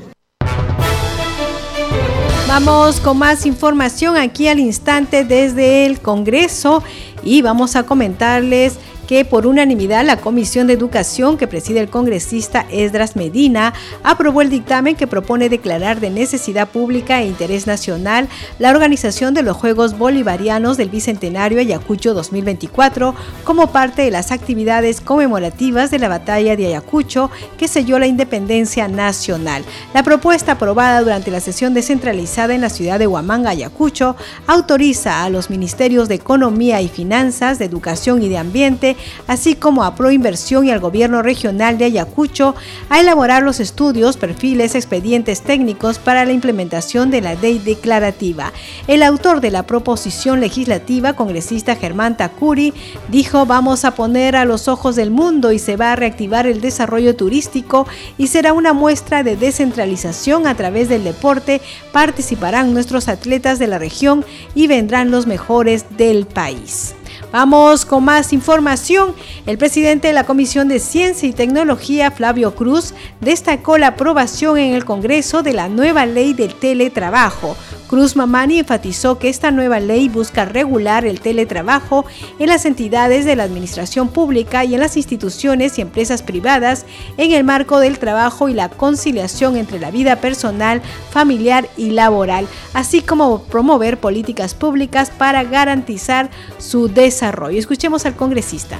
Vamos 2.47 2.99
con 2.99 3.17
más 3.17 3.45
información 3.47 4.15
aquí 4.15 4.47
al 4.47 4.59
instante 4.59 5.23
desde 5.23 5.85
el 5.85 5.99
Congreso 5.99 6.83
y 7.23 7.41
vamos 7.41 7.75
a 7.75 7.83
comentarles 7.83 8.77
por 9.23 9.45
unanimidad 9.45 10.03
la 10.03 10.17
Comisión 10.17 10.65
de 10.65 10.73
Educación 10.73 11.37
que 11.37 11.45
preside 11.45 11.79
el 11.79 11.89
congresista 11.89 12.65
Esdras 12.71 13.15
Medina 13.15 13.75
aprobó 14.01 14.41
el 14.41 14.49
dictamen 14.49 14.95
que 14.95 15.05
propone 15.05 15.49
declarar 15.49 15.99
de 15.99 16.09
necesidad 16.09 16.67
pública 16.67 17.21
e 17.21 17.27
interés 17.27 17.67
nacional 17.67 18.27
la 18.57 18.71
organización 18.71 19.35
de 19.35 19.43
los 19.43 19.55
Juegos 19.55 19.99
Bolivarianos 19.99 20.77
del 20.77 20.89
Bicentenario 20.89 21.59
Ayacucho 21.59 22.15
2024 22.15 23.13
como 23.43 23.67
parte 23.67 24.01
de 24.01 24.09
las 24.09 24.31
actividades 24.31 24.99
conmemorativas 24.99 25.91
de 25.91 25.99
la 25.99 26.09
batalla 26.09 26.55
de 26.55 26.65
Ayacucho 26.65 27.29
que 27.59 27.67
selló 27.67 27.99
la 27.99 28.07
independencia 28.07 28.87
nacional. 28.87 29.63
La 29.93 30.01
propuesta 30.01 30.53
aprobada 30.53 31.01
durante 31.01 31.29
la 31.29 31.39
sesión 31.39 31.75
descentralizada 31.75 32.55
en 32.55 32.61
la 32.61 32.71
ciudad 32.71 32.97
de 32.97 33.05
Huamanga, 33.05 33.51
Ayacucho, 33.51 34.15
autoriza 34.47 35.23
a 35.23 35.29
los 35.29 35.51
ministerios 35.51 36.07
de 36.07 36.15
Economía 36.15 36.81
y 36.81 36.87
Finanzas, 36.87 37.59
de 37.59 37.65
Educación 37.65 38.23
y 38.23 38.29
de 38.29 38.39
Ambiente, 38.39 38.97
así 39.27 39.55
como 39.55 39.83
a 39.83 39.95
Proinversión 39.95 40.65
y 40.65 40.71
al 40.71 40.79
Gobierno 40.79 41.21
Regional 41.21 41.77
de 41.77 41.85
Ayacucho, 41.85 42.55
a 42.89 42.99
elaborar 42.99 43.43
los 43.43 43.59
estudios, 43.59 44.17
perfiles, 44.17 44.75
expedientes 44.75 45.41
técnicos 45.41 45.99
para 45.99 46.25
la 46.25 46.31
implementación 46.31 47.11
de 47.11 47.21
la 47.21 47.35
ley 47.35 47.59
declarativa. 47.59 48.51
El 48.87 49.03
autor 49.03 49.41
de 49.41 49.51
la 49.51 49.63
proposición 49.63 50.39
legislativa, 50.39 51.13
congresista 51.13 51.75
Germán 51.75 52.17
Takuri, 52.17 52.73
dijo 53.09 53.45
vamos 53.45 53.85
a 53.85 53.95
poner 53.95 54.35
a 54.35 54.45
los 54.45 54.67
ojos 54.67 54.95
del 54.95 55.11
mundo 55.11 55.51
y 55.51 55.59
se 55.59 55.75
va 55.75 55.91
a 55.91 55.95
reactivar 55.95 56.47
el 56.47 56.61
desarrollo 56.61 57.15
turístico 57.15 57.87
y 58.17 58.27
será 58.27 58.53
una 58.53 58.73
muestra 58.73 59.23
de 59.23 59.35
descentralización 59.35 60.47
a 60.47 60.55
través 60.55 60.89
del 60.89 61.03
deporte, 61.03 61.61
participarán 61.91 62.73
nuestros 62.73 63.07
atletas 63.07 63.59
de 63.59 63.67
la 63.67 63.79
región 63.79 64.25
y 64.55 64.67
vendrán 64.67 65.11
los 65.11 65.27
mejores 65.27 65.85
del 65.97 66.25
país. 66.25 66.95
Vamos 67.33 67.83
con 67.83 68.05
más 68.05 68.31
información. 68.31 69.15
El 69.47 69.57
presidente 69.57 70.07
de 70.07 70.13
la 70.13 70.23
Comisión 70.23 70.67
de 70.67 70.77
Ciencia 70.77 71.27
y 71.27 71.33
Tecnología, 71.33 72.11
Flavio 72.11 72.53
Cruz, 72.53 72.93
destacó 73.21 73.79
la 73.79 73.87
aprobación 73.87 74.59
en 74.59 74.75
el 74.75 74.85
Congreso 74.85 75.41
de 75.41 75.53
la 75.53 75.67
nueva 75.67 76.05
ley 76.05 76.35
del 76.35 76.53
teletrabajo. 76.53 77.57
Cruz 77.93 78.15
Mamani 78.15 78.57
enfatizó 78.57 79.19
que 79.19 79.29
esta 79.29 79.51
nueva 79.51 79.79
ley 79.79 80.09
busca 80.09 80.45
regular 80.45 81.05
el 81.05 81.19
teletrabajo 81.19 82.07
en 82.39 82.47
las 82.47 82.65
entidades 82.65 83.23
de 83.23 83.35
la 83.35 83.43
administración 83.43 84.07
pública 84.07 84.65
y 84.65 84.73
en 84.73 84.79
las 84.79 84.97
instituciones 84.97 85.77
y 85.77 85.83
empresas 85.83 86.23
privadas 86.23 86.87
en 87.17 87.33
el 87.33 87.43
marco 87.43 87.79
del 87.79 87.99
trabajo 87.99 88.49
y 88.49 88.55
la 88.55 88.69
conciliación 88.69 89.57
entre 89.57 89.79
la 89.79 89.91
vida 89.91 90.15
personal, 90.15 90.81
familiar 91.11 91.69
y 91.77 91.91
laboral, 91.91 92.47
así 92.73 93.03
como 93.03 93.43
promover 93.43 93.99
políticas 93.99 94.55
públicas 94.55 95.11
para 95.11 95.43
garantizar 95.43 96.31
su 96.57 96.87
desarrollo 96.87 97.59
Escuchemos 97.59 98.07
al 98.07 98.15
congresista. 98.15 98.79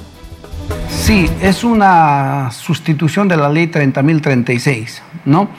Sí, 0.88 1.30
es 1.40 1.62
una 1.62 2.50
sustitución 2.50 3.28
de 3.28 3.36
la 3.36 3.48
ley 3.48 3.68
30.036, 3.68 5.02
¿no? 5.24 5.50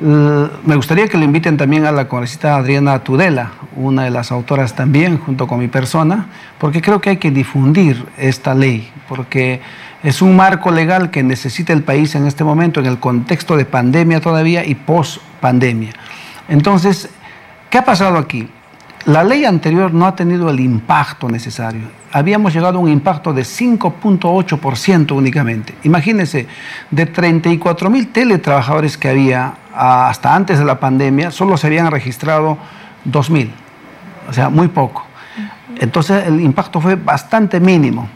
Me 0.00 0.76
gustaría 0.76 1.08
que 1.08 1.16
le 1.16 1.24
inviten 1.24 1.56
también 1.56 1.86
a 1.86 1.92
la 1.92 2.06
congresista 2.06 2.56
Adriana 2.56 2.98
Tudela, 2.98 3.52
una 3.76 4.04
de 4.04 4.10
las 4.10 4.30
autoras 4.30 4.74
también, 4.74 5.16
junto 5.18 5.46
con 5.46 5.58
mi 5.58 5.68
persona, 5.68 6.26
porque 6.58 6.82
creo 6.82 7.00
que 7.00 7.10
hay 7.10 7.16
que 7.16 7.30
difundir 7.30 8.04
esta 8.18 8.54
ley, 8.54 8.90
porque 9.08 9.62
es 10.02 10.20
un 10.20 10.36
marco 10.36 10.70
legal 10.70 11.10
que 11.10 11.22
necesita 11.22 11.72
el 11.72 11.82
país 11.82 12.14
en 12.14 12.26
este 12.26 12.44
momento, 12.44 12.80
en 12.80 12.86
el 12.86 12.98
contexto 12.98 13.56
de 13.56 13.64
pandemia 13.64 14.20
todavía 14.20 14.66
y 14.66 14.74
post 14.74 15.22
pandemia. 15.40 15.92
Entonces, 16.48 17.08
¿qué 17.70 17.78
ha 17.78 17.84
pasado 17.84 18.18
aquí? 18.18 18.48
La 19.06 19.24
ley 19.24 19.44
anterior 19.44 19.94
no 19.94 20.06
ha 20.06 20.14
tenido 20.14 20.50
el 20.50 20.60
impacto 20.60 21.28
necesario. 21.28 21.82
Habíamos 22.12 22.52
llegado 22.52 22.78
a 22.78 22.80
un 22.80 22.90
impacto 22.90 23.32
de 23.32 23.42
5.8% 23.42 25.12
únicamente. 25.12 25.74
Imagínense, 25.84 26.46
de 26.90 27.06
34 27.06 27.88
mil 27.88 28.08
teletrabajadores 28.08 28.98
que 28.98 29.08
había 29.08 29.54
hasta 29.76 30.34
antes 30.34 30.58
de 30.58 30.64
la 30.64 30.80
pandemia, 30.80 31.30
solo 31.30 31.56
se 31.56 31.66
habían 31.66 31.90
registrado 31.90 32.58
2 33.04 33.30
mil. 33.30 33.52
O 34.28 34.32
sea, 34.32 34.48
muy 34.48 34.68
poco. 34.68 35.04
Entonces 35.78 36.26
el 36.26 36.40
impacto 36.40 36.80
fue 36.80 36.96
bastante 36.96 37.60
mínimo. 37.60 38.08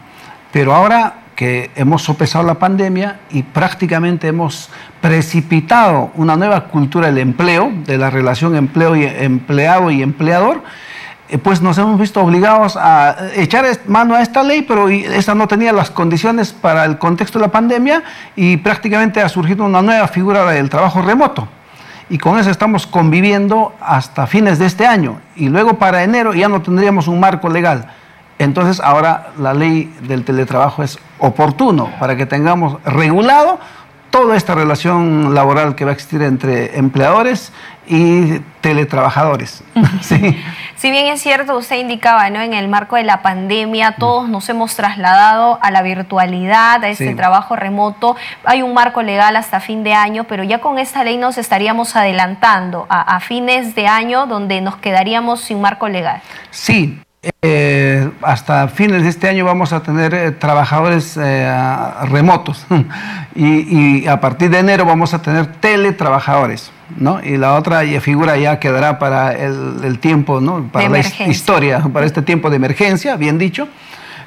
Pero 0.51 0.73
ahora 0.73 1.15
que 1.35 1.71
hemos 1.75 2.03
sopesado 2.03 2.45
la 2.45 2.55
pandemia 2.55 3.21
y 3.31 3.43
prácticamente 3.43 4.27
hemos 4.27 4.69
precipitado 4.99 6.11
una 6.15 6.35
nueva 6.35 6.65
cultura 6.65 7.07
del 7.07 7.17
empleo, 7.19 7.71
de 7.85 7.97
la 7.97 8.09
relación 8.09 8.55
empleo 8.55 8.95
y 8.95 9.05
empleado 9.05 9.89
y 9.89 10.03
empleador, 10.03 10.63
pues 11.37 11.61
nos 11.61 11.77
hemos 11.77 11.99
visto 11.99 12.21
obligados 12.21 12.77
a 12.77 13.15
echar 13.35 13.65
mano 13.87 14.15
a 14.15 14.21
esta 14.21 14.43
ley, 14.43 14.63
pero 14.63 14.89
esta 14.89 15.33
no 15.33 15.47
tenía 15.47 15.71
las 15.71 15.89
condiciones 15.89 16.51
para 16.51 16.85
el 16.85 16.97
contexto 16.97 17.39
de 17.39 17.45
la 17.45 17.51
pandemia 17.51 18.03
y 18.35 18.57
prácticamente 18.57 19.21
ha 19.21 19.29
surgido 19.29 19.63
una 19.63 19.81
nueva 19.81 20.07
figura 20.07 20.45
del 20.51 20.69
trabajo 20.69 21.01
remoto. 21.01 21.47
Y 22.09 22.17
con 22.17 22.37
eso 22.37 22.49
estamos 22.49 22.85
conviviendo 22.85 23.73
hasta 23.79 24.27
fines 24.27 24.59
de 24.59 24.65
este 24.65 24.85
año. 24.85 25.21
Y 25.37 25.47
luego 25.47 25.75
para 25.75 26.03
enero 26.03 26.33
ya 26.33 26.49
no 26.49 26.61
tendríamos 26.61 27.07
un 27.07 27.21
marco 27.21 27.47
legal. 27.47 27.87
Entonces 28.37 28.81
ahora 28.83 29.29
la 29.37 29.53
ley 29.53 29.95
del 30.01 30.25
teletrabajo 30.25 30.83
es 30.83 30.99
oportuno 31.19 31.89
para 31.99 32.17
que 32.17 32.25
tengamos 32.25 32.83
regulado 32.83 33.59
toda 34.11 34.35
esta 34.35 34.53
relación 34.53 35.33
laboral 35.33 35.75
que 35.75 35.85
va 35.85 35.91
a 35.91 35.93
existir 35.93 36.21
entre 36.21 36.77
empleadores 36.77 37.51
y 37.87 38.39
teletrabajadores. 38.61 39.63
sí. 40.01 40.39
Si 40.75 40.91
bien 40.91 41.07
es 41.07 41.21
cierto, 41.21 41.57
usted 41.57 41.77
indicaba, 41.77 42.29
¿no? 42.29 42.41
En 42.41 42.53
el 42.53 42.67
marco 42.67 42.95
de 42.95 43.03
la 43.03 43.21
pandemia, 43.21 43.95
todos 43.97 44.29
nos 44.29 44.47
hemos 44.49 44.75
trasladado 44.75 45.59
a 45.61 45.71
la 45.71 45.81
virtualidad, 45.81 46.83
a 46.83 46.89
este 46.89 47.15
trabajo 47.15 47.55
remoto. 47.55 48.15
Hay 48.43 48.61
un 48.61 48.73
marco 48.73 49.01
legal 49.01 49.35
hasta 49.35 49.59
fin 49.59 49.83
de 49.83 49.93
año, 49.93 50.25
pero 50.25 50.43
ya 50.43 50.59
con 50.59 50.77
esta 50.77 51.03
ley 51.03 51.17
nos 51.17 51.37
estaríamos 51.37 51.95
adelantando 51.95 52.85
a, 52.89 53.15
a 53.15 53.19
fines 53.19 53.75
de 53.75 53.87
año 53.87 54.25
donde 54.25 54.61
nos 54.61 54.77
quedaríamos 54.77 55.41
sin 55.41 55.61
marco 55.61 55.87
legal. 55.87 56.21
Sí, 56.49 56.99
eh, 57.43 58.09
hasta 58.23 58.67
fines 58.67 59.03
de 59.03 59.09
este 59.09 59.29
año 59.29 59.45
vamos 59.45 59.73
a 59.73 59.83
tener 59.83 60.11
eh, 60.15 60.31
trabajadores 60.31 61.19
eh, 61.21 61.53
remotos 62.09 62.65
y, 63.35 64.07
a 64.07 64.19
partir 64.19 64.49
de 64.49 64.57
enero 64.57 64.85
vamos 64.85 65.13
a 65.13 65.21
tener 65.21 65.45
teletrabajadores, 65.45 66.71
¿no? 66.97 67.23
Y 67.23 67.37
la 67.37 67.53
otra 67.53 67.81
figura 68.01 68.37
ya 68.37 68.59
quedará 68.59 68.97
para 68.97 69.33
el, 69.33 69.99
tiempo, 69.99 70.41
¿no? 70.41 70.67
Para 70.71 70.89
la 70.89 70.99
historia, 70.99 71.81
para 71.93 72.07
este 72.07 72.23
tiempo 72.23 72.49
de 72.49 72.55
emergencia, 72.55 73.15
bien 73.17 73.37
dicho. 73.37 73.67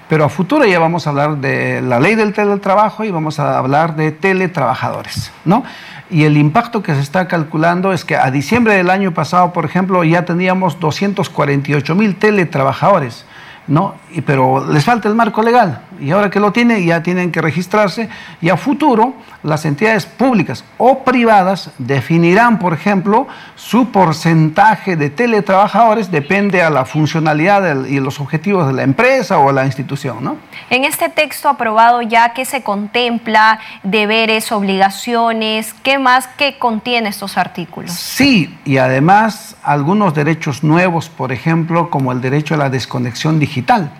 Pero 0.08 0.24
a 0.24 0.28
futuro 0.28 0.64
ya 0.64 0.78
vamos 0.78 1.06
a 1.06 1.10
hablar 1.10 1.38
de 1.38 1.80
la 1.80 1.98
ley 1.98 2.14
del 2.14 2.32
teletrabajo 2.32 3.04
y 3.04 3.10
vamos 3.10 3.38
a 3.38 3.58
hablar 3.58 3.96
de 3.96 4.12
teletrabajadores, 4.12 5.32
¿no? 5.44 5.64
y 6.10 6.24
el 6.24 6.36
impacto 6.36 6.82
que 6.82 6.94
se 6.94 7.00
está 7.00 7.26
calculando 7.28 7.92
es 7.92 8.04
que 8.04 8.16
a 8.16 8.30
diciembre 8.30 8.74
del 8.74 8.90
año 8.90 9.12
pasado, 9.14 9.52
por 9.52 9.64
ejemplo, 9.64 10.04
ya 10.04 10.24
teníamos 10.24 10.78
248 10.78 11.94
mil 11.94 12.16
teletrabajadores. 12.16 13.24
¿no? 13.66 13.94
Pero 14.26 14.70
les 14.70 14.84
falta 14.84 15.08
el 15.08 15.14
marco 15.14 15.42
legal 15.42 15.80
y 16.00 16.10
ahora 16.10 16.30
que 16.30 16.40
lo 16.40 16.52
tienen 16.52 16.84
ya 16.84 17.02
tienen 17.02 17.30
que 17.32 17.40
registrarse 17.40 18.08
y 18.40 18.48
a 18.48 18.56
futuro 18.56 19.14
las 19.42 19.64
entidades 19.64 20.06
públicas 20.06 20.64
o 20.78 21.04
privadas 21.04 21.70
definirán, 21.78 22.58
por 22.58 22.72
ejemplo, 22.72 23.26
su 23.56 23.90
porcentaje 23.90 24.96
de 24.96 25.10
teletrabajadores 25.10 26.10
depende 26.10 26.62
a 26.62 26.70
la 26.70 26.84
funcionalidad 26.84 27.84
y 27.84 28.00
los 28.00 28.20
objetivos 28.20 28.66
de 28.66 28.72
la 28.72 28.82
empresa 28.82 29.38
o 29.38 29.52
la 29.52 29.66
institución. 29.66 30.24
¿no? 30.24 30.36
En 30.70 30.84
este 30.84 31.08
texto 31.08 31.48
aprobado 31.48 32.02
ya 32.02 32.32
que 32.32 32.44
se 32.44 32.62
contempla 32.62 33.60
deberes, 33.82 34.50
obligaciones, 34.52 35.74
¿qué 35.82 35.98
más 35.98 36.26
que 36.26 36.58
contiene 36.58 37.10
estos 37.10 37.36
artículos? 37.36 37.92
Sí, 37.92 38.56
y 38.64 38.78
además 38.78 39.56
algunos 39.62 40.14
derechos 40.14 40.64
nuevos, 40.64 41.08
por 41.08 41.32
ejemplo, 41.32 41.90
como 41.90 42.12
el 42.12 42.20
derecho 42.20 42.54
a 42.54 42.58
la 42.58 42.70
desconexión 42.70 43.38
digital. 43.38 43.90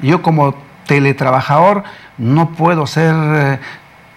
Yo 0.00 0.22
como 0.22 0.54
teletrabajador 0.86 1.82
no 2.18 2.50
puedo 2.50 2.86
ser 2.86 3.14
eh, 3.14 3.58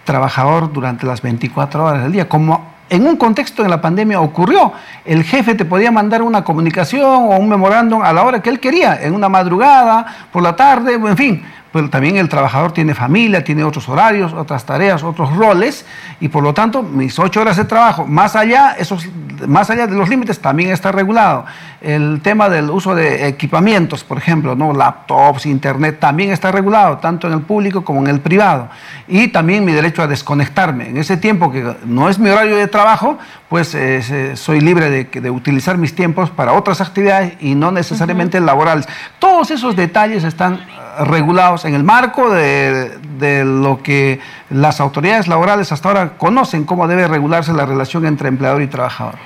trabajador 0.04 0.72
durante 0.72 1.06
las 1.06 1.22
24 1.22 1.84
horas 1.84 2.02
del 2.02 2.12
día, 2.12 2.28
como 2.28 2.78
en 2.90 3.06
un 3.06 3.16
contexto 3.16 3.62
en 3.62 3.70
la 3.70 3.80
pandemia 3.80 4.20
ocurrió. 4.20 4.72
El 5.04 5.22
jefe 5.24 5.54
te 5.54 5.64
podía 5.64 5.90
mandar 5.90 6.22
una 6.22 6.44
comunicación 6.44 7.04
o 7.04 7.36
un 7.36 7.48
memorándum 7.48 8.02
a 8.02 8.12
la 8.12 8.22
hora 8.22 8.40
que 8.40 8.50
él 8.50 8.60
quería, 8.60 9.00
en 9.02 9.14
una 9.14 9.28
madrugada, 9.28 10.06
por 10.32 10.42
la 10.42 10.56
tarde, 10.56 10.94
en 10.94 11.16
fin 11.16 11.44
pero 11.72 11.90
también 11.90 12.16
el 12.16 12.28
trabajador 12.28 12.72
tiene 12.72 12.94
familia, 12.94 13.44
tiene 13.44 13.64
otros 13.64 13.88
horarios, 13.88 14.32
otras 14.32 14.64
tareas, 14.64 15.02
otros 15.02 15.34
roles, 15.36 15.84
y 16.20 16.28
por 16.28 16.42
lo 16.42 16.54
tanto 16.54 16.82
mis 16.82 17.18
ocho 17.18 17.40
horas 17.40 17.56
de 17.56 17.64
trabajo, 17.64 18.06
más 18.06 18.36
allá, 18.36 18.74
esos, 18.78 19.06
más 19.46 19.70
allá 19.70 19.86
de 19.86 19.94
los 19.94 20.08
límites, 20.08 20.40
también 20.40 20.70
está 20.70 20.92
regulado. 20.92 21.44
El 21.80 22.20
tema 22.22 22.48
del 22.48 22.70
uso 22.70 22.94
de 22.94 23.28
equipamientos, 23.28 24.02
por 24.02 24.18
ejemplo, 24.18 24.56
¿no? 24.56 24.72
laptops, 24.72 25.46
internet, 25.46 25.98
también 26.00 26.30
está 26.30 26.50
regulado, 26.50 26.98
tanto 26.98 27.28
en 27.28 27.34
el 27.34 27.42
público 27.42 27.84
como 27.84 28.00
en 28.00 28.08
el 28.08 28.20
privado. 28.20 28.68
Y 29.06 29.28
también 29.28 29.64
mi 29.64 29.72
derecho 29.72 30.02
a 30.02 30.06
desconectarme. 30.06 30.88
En 30.88 30.96
ese 30.96 31.16
tiempo 31.16 31.52
que 31.52 31.76
no 31.84 32.08
es 32.08 32.18
mi 32.18 32.30
horario 32.30 32.56
de 32.56 32.66
trabajo, 32.66 33.18
pues 33.48 33.74
eh, 33.74 34.36
soy 34.36 34.60
libre 34.60 34.90
de, 35.04 35.30
utilizar 35.30 35.78
mis 35.78 35.94
tiempos 35.94 36.30
para 36.30 36.52
otras 36.52 36.80
actividades 36.80 37.34
y 37.40 37.54
no 37.54 37.70
necesariamente 37.70 38.40
laborales. 38.40 38.86
Todos 39.18 39.50
esos 39.50 39.76
detalles 39.76 40.24
están 40.24 40.60
regulados 40.98 41.18
regulados 41.28 41.64
en 41.64 41.74
el 41.74 41.84
marco 41.84 42.30
de, 42.30 42.90
de, 43.18 43.44
lo 43.44 43.82
que 43.82 44.20
las 44.50 44.80
autoridades 44.80 45.28
laborales 45.28 45.70
hasta 45.72 45.88
ahora 45.88 46.16
conocen 46.16 46.64
cómo 46.64 46.88
debe 46.88 47.06
regularse 47.06 47.52
la 47.52 47.66
relación 47.66 48.06
entre 48.06 48.28
empleador 48.28 48.62
y 48.62 48.66
trabajador. 48.66 49.16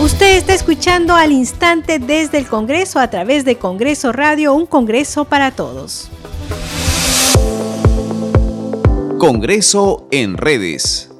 Usted 0.00 0.36
está 0.36 0.54
escuchando 0.54 1.14
al 1.14 1.32
instante 1.32 1.98
desde 1.98 2.38
el 2.38 2.46
Congreso 2.46 3.00
a 3.00 3.08
través 3.08 3.44
de 3.44 3.56
Congreso 3.56 4.12
Radio, 4.12 4.54
un 4.54 4.66
Congreso 4.66 5.24
para 5.24 5.50
todos. 5.50 6.10
Congreso 9.18 10.06
en 10.10 10.36
redes. 10.36 11.10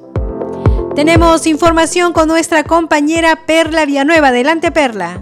Tenemos 0.97 1.45
información 1.45 2.11
con 2.11 2.27
nuestra 2.27 2.63
compañera 2.63 3.35
Perla 3.45 3.85
Villanueva. 3.85 4.29
Adelante, 4.29 4.71
Perla. 4.71 5.21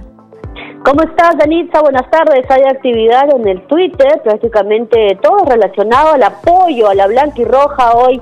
¿Cómo 0.85 1.03
estás, 1.03 1.37
Danitza? 1.37 1.81
Buenas 1.81 2.09
tardes. 2.09 2.49
Hay 2.49 2.61
actividad 2.63 3.25
en 3.35 3.45
el 3.45 3.61
Twitter, 3.67 4.21
prácticamente 4.23 5.19
todo 5.21 5.43
relacionado 5.43 6.13
al 6.13 6.23
apoyo 6.23 6.87
a 6.87 6.95
la 6.95 7.07
blanca 7.07 7.41
y 7.41 7.43
roja 7.43 7.91
hoy 7.91 8.21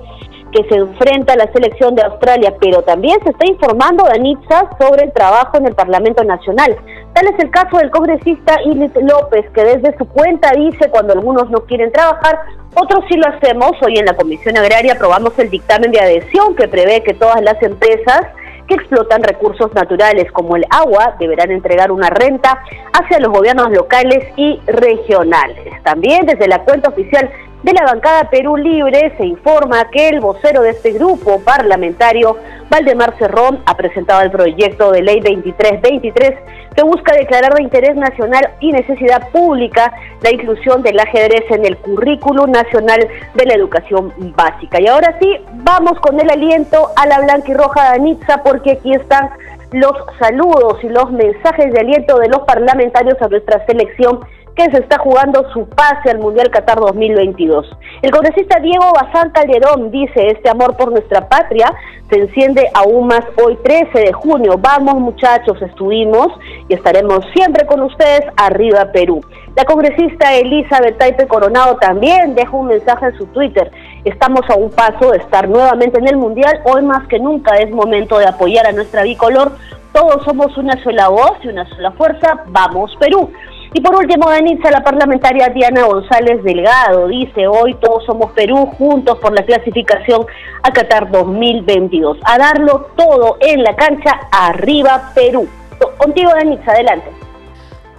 que 0.52 0.68
se 0.68 0.78
enfrenta 0.78 1.34
a 1.34 1.36
la 1.36 1.54
selección 1.54 1.94
de 1.94 2.02
Australia, 2.02 2.56
pero 2.60 2.82
también 2.82 3.20
se 3.24 3.30
está 3.30 3.46
informando, 3.46 4.04
Danitza, 4.04 4.68
sobre 4.80 5.04
el 5.04 5.14
trabajo 5.14 5.56
en 5.58 5.68
el 5.68 5.76
Parlamento 5.76 6.24
Nacional. 6.24 6.76
Tal 7.14 7.28
es 7.28 7.40
el 7.40 7.52
caso 7.52 7.78
del 7.78 7.92
congresista 7.92 8.60
Ilis 8.66 8.92
López, 8.96 9.46
que 9.54 9.64
desde 9.64 9.96
su 9.98 10.06
cuenta 10.08 10.52
dice 10.52 10.90
cuando 10.90 11.14
algunos 11.14 11.50
no 11.52 11.60
quieren 11.66 11.92
trabajar, 11.92 12.40
otros 12.74 13.06
sí 13.08 13.18
lo 13.18 13.28
hacemos. 13.28 13.72
Hoy 13.86 13.98
en 13.98 14.06
la 14.06 14.16
Comisión 14.16 14.58
Agraria 14.58 14.94
aprobamos 14.94 15.38
el 15.38 15.52
dictamen 15.52 15.92
de 15.92 16.00
adhesión 16.00 16.56
que 16.56 16.68
prevé 16.68 17.04
que 17.04 17.14
todas 17.14 17.42
las 17.44 17.62
empresas 17.62 18.22
que 18.68 18.76
explotan 18.76 19.22
recursos 19.22 19.72
naturales 19.76 20.32
como 20.32 20.56
el 20.56 20.66
agua 20.72 21.16
deberán 21.20 21.52
entregar 21.52 21.92
una 21.92 22.10
renta 22.10 22.64
hacia 22.94 23.20
los 23.20 23.32
gobiernos 23.32 23.70
locales 23.72 24.26
y 24.36 24.60
regionales. 24.66 25.84
También 25.84 26.26
desde 26.26 26.48
la 26.48 26.64
cuenta 26.64 26.90
oficial 26.90 27.30
de 27.64 27.72
la 27.72 27.86
bancada 27.86 28.30
Perú 28.30 28.58
Libre 28.58 29.14
se 29.18 29.26
informa 29.26 29.90
que 29.90 30.10
el 30.10 30.20
vocero 30.20 30.62
de 30.62 30.72
este 30.72 30.92
grupo 30.92 31.40
parlamentario, 31.40 32.36
Valdemar 32.70 33.18
Cerrón, 33.18 33.62
ha 33.66 33.78
presentado 33.78 34.22
el 34.22 34.32
proyecto 34.32 34.92
de 34.92 35.02
ley 35.02 35.22
2323 35.22 36.32
que 36.76 36.84
busca 36.84 37.16
declarar 37.16 37.54
de 37.54 37.64
interés 37.64 37.96
nacional 37.96 38.50
y 38.60 38.74
necesidad 38.74 39.30
pública 39.30 39.94
la 40.22 40.32
inclusión 40.32 40.82
del 40.82 41.00
ajedrez 41.00 41.50
en 41.52 41.66
el 41.66 41.78
currículo 41.78 42.48
nacional 42.48 43.08
de 43.34 43.46
la 43.46 43.54
educación 43.54 44.12
básica. 44.36 44.82
Y 44.82 44.88
ahora 44.88 45.18
sí, 45.22 45.38
vamos 45.54 45.98
con 46.02 46.20
el 46.20 46.30
aliento 46.30 46.90
a 46.98 47.08
la 47.08 47.22
blanca 47.22 47.50
y 47.50 47.54
roja 47.54 47.92
de 47.92 47.96
Anitza 47.96 48.44
porque 48.44 48.72
aquí 48.72 48.94
están 48.94 49.30
los 49.72 49.94
saludos 50.20 50.84
y 50.84 50.90
los 50.90 51.12
mensajes 51.12 51.72
de 51.72 51.80
aliento 51.80 52.20
de 52.20 52.28
los 52.28 52.40
parlamentarios 52.40 53.20
a 53.22 53.28
nuestra 53.28 53.66
selección 53.66 54.20
que 54.56 54.70
se 54.72 54.78
está 54.78 55.00
jugando 55.00 55.50
su 55.52 55.68
pase 55.70 56.12
al 56.12 56.20
Mundial 56.20 56.50
Qatar 56.52 56.80
2022. 56.80 57.66
El 58.02 58.12
congresista 58.12 58.60
Diego 58.60 58.94
Bazán 58.94 59.32
Calderón 59.32 59.90
dice, 59.90 60.28
este 60.28 60.50
amor 60.50 60.78
por 60.78 60.92
nuestra 60.92 61.28
patria 61.28 61.74
se 62.10 62.20
enciende 62.20 62.70
aún 62.76 63.08
más 63.08 63.26
hoy 63.44 63.58
13 63.64 64.00
de 64.00 64.14
junio. 64.14 64.60
Vamos 64.60 64.96
muchachos, 64.96 65.60
estuvimos 65.62 66.28
y 66.68 66.76
estaremos 66.76 67.26
siempre 67.34 67.66
con 67.66 67.82
ustedes 67.82 68.22
arriba 68.38 68.92
Perú. 68.92 69.22
La 69.56 69.66
congresista 69.66 70.34
Elizabeth 70.36 70.98
Taipe 70.98 71.28
Coronado 71.28 71.78
también 71.78 72.36
deja 72.36 72.56
un 72.56 72.68
mensaje 72.68 73.08
en 73.08 73.18
su 73.18 73.26
Twitter. 73.28 73.72
Estamos 74.04 74.42
a 74.50 74.56
un 74.56 74.70
paso 74.70 75.12
de 75.12 75.18
estar 75.18 75.48
nuevamente 75.48 76.00
en 76.00 76.08
el 76.08 76.18
Mundial. 76.18 76.60
Hoy 76.66 76.84
más 76.84 77.08
que 77.08 77.20
nunca 77.20 77.56
es 77.56 77.72
momento 77.72 78.20
de 78.20 78.28
apoyar 78.28 78.68
a 78.68 78.72
nuestra 78.72 79.04
bicolor. 79.04 79.52
Todos 79.94 80.24
somos 80.24 80.58
una 80.58 80.82
sola 80.84 81.08
voz 81.10 81.38
y 81.44 81.50
una 81.50 81.68
sola 81.70 81.92
fuerza. 81.92 82.44
Vamos 82.48 82.96
Perú. 83.00 83.32
Y 83.76 83.82
por 83.82 83.96
último, 83.96 84.30
Denitza, 84.30 84.70
la 84.70 84.84
parlamentaria 84.84 85.50
Diana 85.50 85.86
González 85.86 86.44
Delgado 86.44 87.08
dice, 87.08 87.48
hoy 87.48 87.74
todos 87.82 88.06
somos 88.06 88.32
Perú 88.34 88.68
juntos 88.78 89.18
por 89.18 89.34
la 89.34 89.44
clasificación 89.44 90.28
a 90.62 90.72
Qatar 90.72 91.10
2022. 91.10 92.20
A 92.24 92.38
darlo 92.38 92.92
todo 92.96 93.38
en 93.40 93.64
la 93.64 93.76
cancha, 93.76 94.12
arriba 94.32 95.12
Perú. 95.16 95.48
Contigo, 95.98 96.32
Denitza, 96.36 96.72
adelante. 96.72 97.10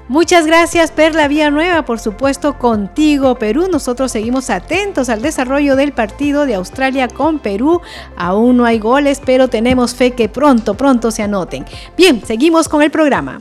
Muchas 0.06 0.46
gracias 0.46 0.92
Perla 0.92 1.28
Vía 1.28 1.50
Nueva, 1.50 1.86
por 1.86 1.98
supuesto 1.98 2.58
contigo 2.58 3.36
Perú. 3.36 3.68
Nosotros 3.72 4.12
seguimos 4.12 4.50
atentos 4.50 5.08
al 5.08 5.22
desarrollo 5.22 5.76
del 5.76 5.92
partido 5.92 6.44
de 6.44 6.54
Australia 6.54 7.08
con 7.08 7.38
Perú. 7.38 7.80
Aún 8.16 8.58
no 8.58 8.66
hay 8.66 8.78
goles, 8.78 9.20
pero 9.24 9.48
tenemos 9.48 9.94
fe 9.94 10.10
que 10.10 10.28
pronto, 10.28 10.74
pronto 10.74 11.10
se 11.10 11.22
anoten. 11.22 11.64
Bien, 11.96 12.22
seguimos 12.24 12.68
con 12.68 12.82
el 12.82 12.90
programa. 12.90 13.40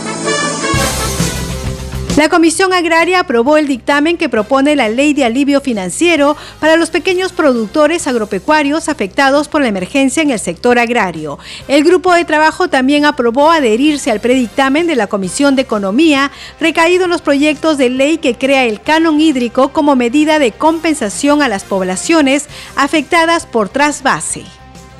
La 2.17 2.27
Comisión 2.27 2.73
Agraria 2.73 3.21
aprobó 3.21 3.55
el 3.55 3.67
dictamen 3.67 4.17
que 4.17 4.27
propone 4.27 4.75
la 4.75 4.89
ley 4.89 5.13
de 5.13 5.23
alivio 5.23 5.61
financiero 5.61 6.35
para 6.59 6.75
los 6.75 6.89
pequeños 6.89 7.31
productores 7.31 8.05
agropecuarios 8.05 8.89
afectados 8.89 9.47
por 9.47 9.61
la 9.61 9.69
emergencia 9.69 10.21
en 10.21 10.29
el 10.29 10.37
sector 10.37 10.77
agrario. 10.77 11.39
El 11.69 11.85
grupo 11.85 12.13
de 12.13 12.25
trabajo 12.25 12.67
también 12.67 13.05
aprobó 13.05 13.49
adherirse 13.49 14.11
al 14.11 14.19
predictamen 14.19 14.87
de 14.87 14.97
la 14.97 15.07
Comisión 15.07 15.55
de 15.55 15.61
Economía 15.61 16.31
recaído 16.59 17.05
en 17.05 17.11
los 17.11 17.21
proyectos 17.21 17.77
de 17.77 17.89
ley 17.89 18.17
que 18.17 18.37
crea 18.37 18.65
el 18.65 18.81
canon 18.81 19.21
hídrico 19.21 19.69
como 19.69 19.95
medida 19.95 20.37
de 20.37 20.51
compensación 20.51 21.41
a 21.41 21.47
las 21.47 21.63
poblaciones 21.63 22.47
afectadas 22.75 23.45
por 23.45 23.69
trasvase. 23.69 24.43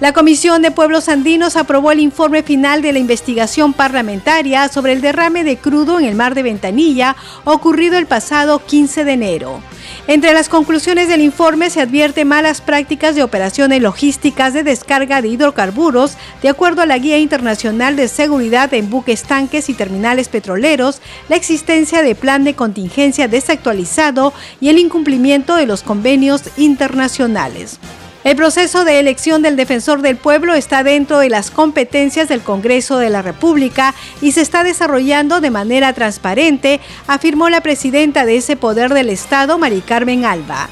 La 0.01 0.13
Comisión 0.13 0.63
de 0.63 0.71
Pueblos 0.71 1.09
Andinos 1.09 1.55
aprobó 1.55 1.91
el 1.91 1.99
informe 1.99 2.41
final 2.41 2.81
de 2.81 2.91
la 2.91 2.97
investigación 2.97 3.71
parlamentaria 3.71 4.67
sobre 4.67 4.93
el 4.93 5.01
derrame 5.01 5.43
de 5.43 5.57
crudo 5.57 5.99
en 5.99 6.05
el 6.05 6.15
mar 6.15 6.33
de 6.33 6.41
Ventanilla 6.41 7.15
ocurrido 7.43 7.99
el 7.99 8.07
pasado 8.07 8.65
15 8.65 9.05
de 9.05 9.11
enero. 9.11 9.61
Entre 10.07 10.33
las 10.33 10.49
conclusiones 10.49 11.07
del 11.07 11.21
informe 11.21 11.69
se 11.69 11.81
advierte 11.81 12.25
malas 12.25 12.61
prácticas 12.61 13.13
de 13.13 13.21
operaciones 13.21 13.79
logísticas 13.79 14.53
de 14.55 14.63
descarga 14.63 15.21
de 15.21 15.27
hidrocarburos, 15.27 16.17
de 16.41 16.49
acuerdo 16.49 16.81
a 16.81 16.87
la 16.87 16.97
Guía 16.97 17.19
Internacional 17.19 17.95
de 17.95 18.07
Seguridad 18.07 18.73
en 18.73 18.89
Buques, 18.89 19.21
Tanques 19.21 19.69
y 19.69 19.75
Terminales 19.75 20.29
Petroleros, 20.29 20.99
la 21.29 21.35
existencia 21.35 22.01
de 22.01 22.15
plan 22.15 22.43
de 22.43 22.55
contingencia 22.55 23.27
desactualizado 23.27 24.33
y 24.59 24.69
el 24.69 24.79
incumplimiento 24.79 25.55
de 25.55 25.67
los 25.67 25.83
convenios 25.83 26.41
internacionales. 26.57 27.77
El 28.23 28.35
proceso 28.35 28.85
de 28.85 28.99
elección 28.99 29.41
del 29.41 29.55
defensor 29.55 30.03
del 30.03 30.15
pueblo 30.15 30.53
está 30.53 30.83
dentro 30.83 31.17
de 31.17 31.29
las 31.29 31.49
competencias 31.49 32.29
del 32.29 32.41
Congreso 32.41 32.99
de 32.99 33.09
la 33.09 33.23
República 33.23 33.95
y 34.21 34.33
se 34.33 34.41
está 34.41 34.63
desarrollando 34.63 35.41
de 35.41 35.49
manera 35.49 35.93
transparente, 35.93 36.79
afirmó 37.07 37.49
la 37.49 37.61
presidenta 37.61 38.23
de 38.25 38.37
ese 38.37 38.55
poder 38.55 38.93
del 38.93 39.09
Estado, 39.09 39.57
Mari 39.57 39.81
Carmen 39.81 40.23
Alba. 40.25 40.69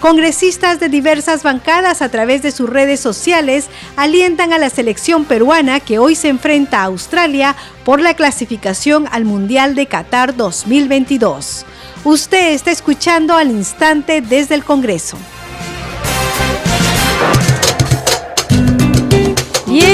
Congresistas 0.00 0.80
de 0.80 0.88
diversas 0.88 1.44
bancadas 1.44 2.02
a 2.02 2.08
través 2.08 2.42
de 2.42 2.50
sus 2.50 2.68
redes 2.68 2.98
sociales 2.98 3.66
alientan 3.96 4.52
a 4.52 4.58
la 4.58 4.68
selección 4.70 5.24
peruana 5.24 5.78
que 5.78 6.00
hoy 6.00 6.16
se 6.16 6.28
enfrenta 6.28 6.80
a 6.80 6.86
Australia 6.86 7.54
por 7.84 8.00
la 8.00 8.14
clasificación 8.14 9.06
al 9.12 9.24
Mundial 9.24 9.76
de 9.76 9.86
Qatar 9.86 10.34
2022. 10.36 11.64
Usted 12.02 12.54
está 12.54 12.72
escuchando 12.72 13.36
al 13.36 13.50
instante 13.52 14.20
desde 14.20 14.56
el 14.56 14.64
Congreso. 14.64 15.16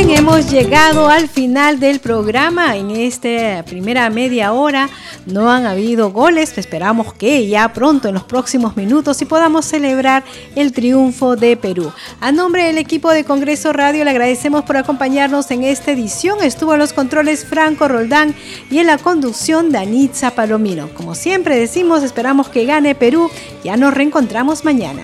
Hemos 0.07 0.51
llegado 0.51 1.09
al 1.09 1.29
final 1.29 1.81
del 1.81 1.99
programa. 1.99 2.77
En 2.77 2.91
esta 2.91 3.65
primera 3.65 4.09
media 4.11 4.53
hora 4.53 4.89
no 5.27 5.51
han 5.51 5.67
habido 5.67 6.13
goles. 6.13 6.57
Esperamos 6.57 7.13
que 7.15 7.49
ya 7.49 7.73
pronto, 7.73 8.09
en 8.09 8.15
los 8.15 8.25
próximos 8.25 8.77
minutos, 8.77 9.21
y 9.23 9.25
podamos 9.25 9.65
celebrar 9.65 10.23
el 10.55 10.73
triunfo 10.73 11.37
de 11.37 11.57
Perú. 11.57 11.93
A 12.21 12.33
nombre 12.33 12.65
del 12.65 12.79
equipo 12.79 13.11
de 13.11 13.25
Congreso 13.25 13.73
Radio, 13.73 14.05
le 14.05 14.11
agradecemos 14.11 14.65
por 14.65 14.77
acompañarnos 14.77 15.51
en 15.51 15.65
esta 15.65 15.93
edición. 15.93 16.43
Estuvo 16.43 16.75
en 16.75 16.81
los 16.81 16.93
controles 16.93 17.45
Franco 17.45 17.89
Roldán 17.89 18.35
y 18.71 18.79
en 18.79 18.87
la 18.87 18.99
conducción 18.99 19.73
Danitza 19.73 20.31
Palomino. 20.31 20.89
Como 20.95 21.15
siempre 21.15 21.57
decimos, 21.57 22.03
esperamos 22.03 22.49
que 22.49 22.67
gane 22.67 22.95
Perú. 22.95 23.31
Ya 23.65 23.77
nos 23.77 23.95
reencontramos 23.95 24.65
mañana. 24.65 25.03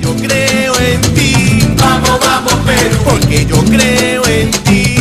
Yo 0.00 0.14
creo 0.16 0.74
en 0.80 1.14
ti. 1.14 1.49
Vamos, 1.80 2.20
vamos, 2.20 2.54
Perú, 2.66 2.96
porque 3.04 3.46
yo 3.46 3.64
creo 3.64 4.26
en 4.26 4.50
ti. 4.50 5.00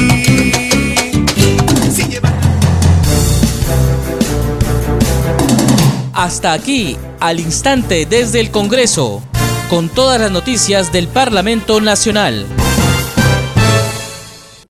Hasta 6.13 6.51
aquí, 6.53 6.97
al 7.19 7.39
instante 7.39 8.05
desde 8.05 8.41
el 8.41 8.51
Congreso, 8.51 9.23
con 9.69 9.87
todas 9.87 10.19
las 10.19 10.31
noticias 10.31 10.91
del 10.91 11.07
Parlamento 11.07 11.79
Nacional. 11.79 12.45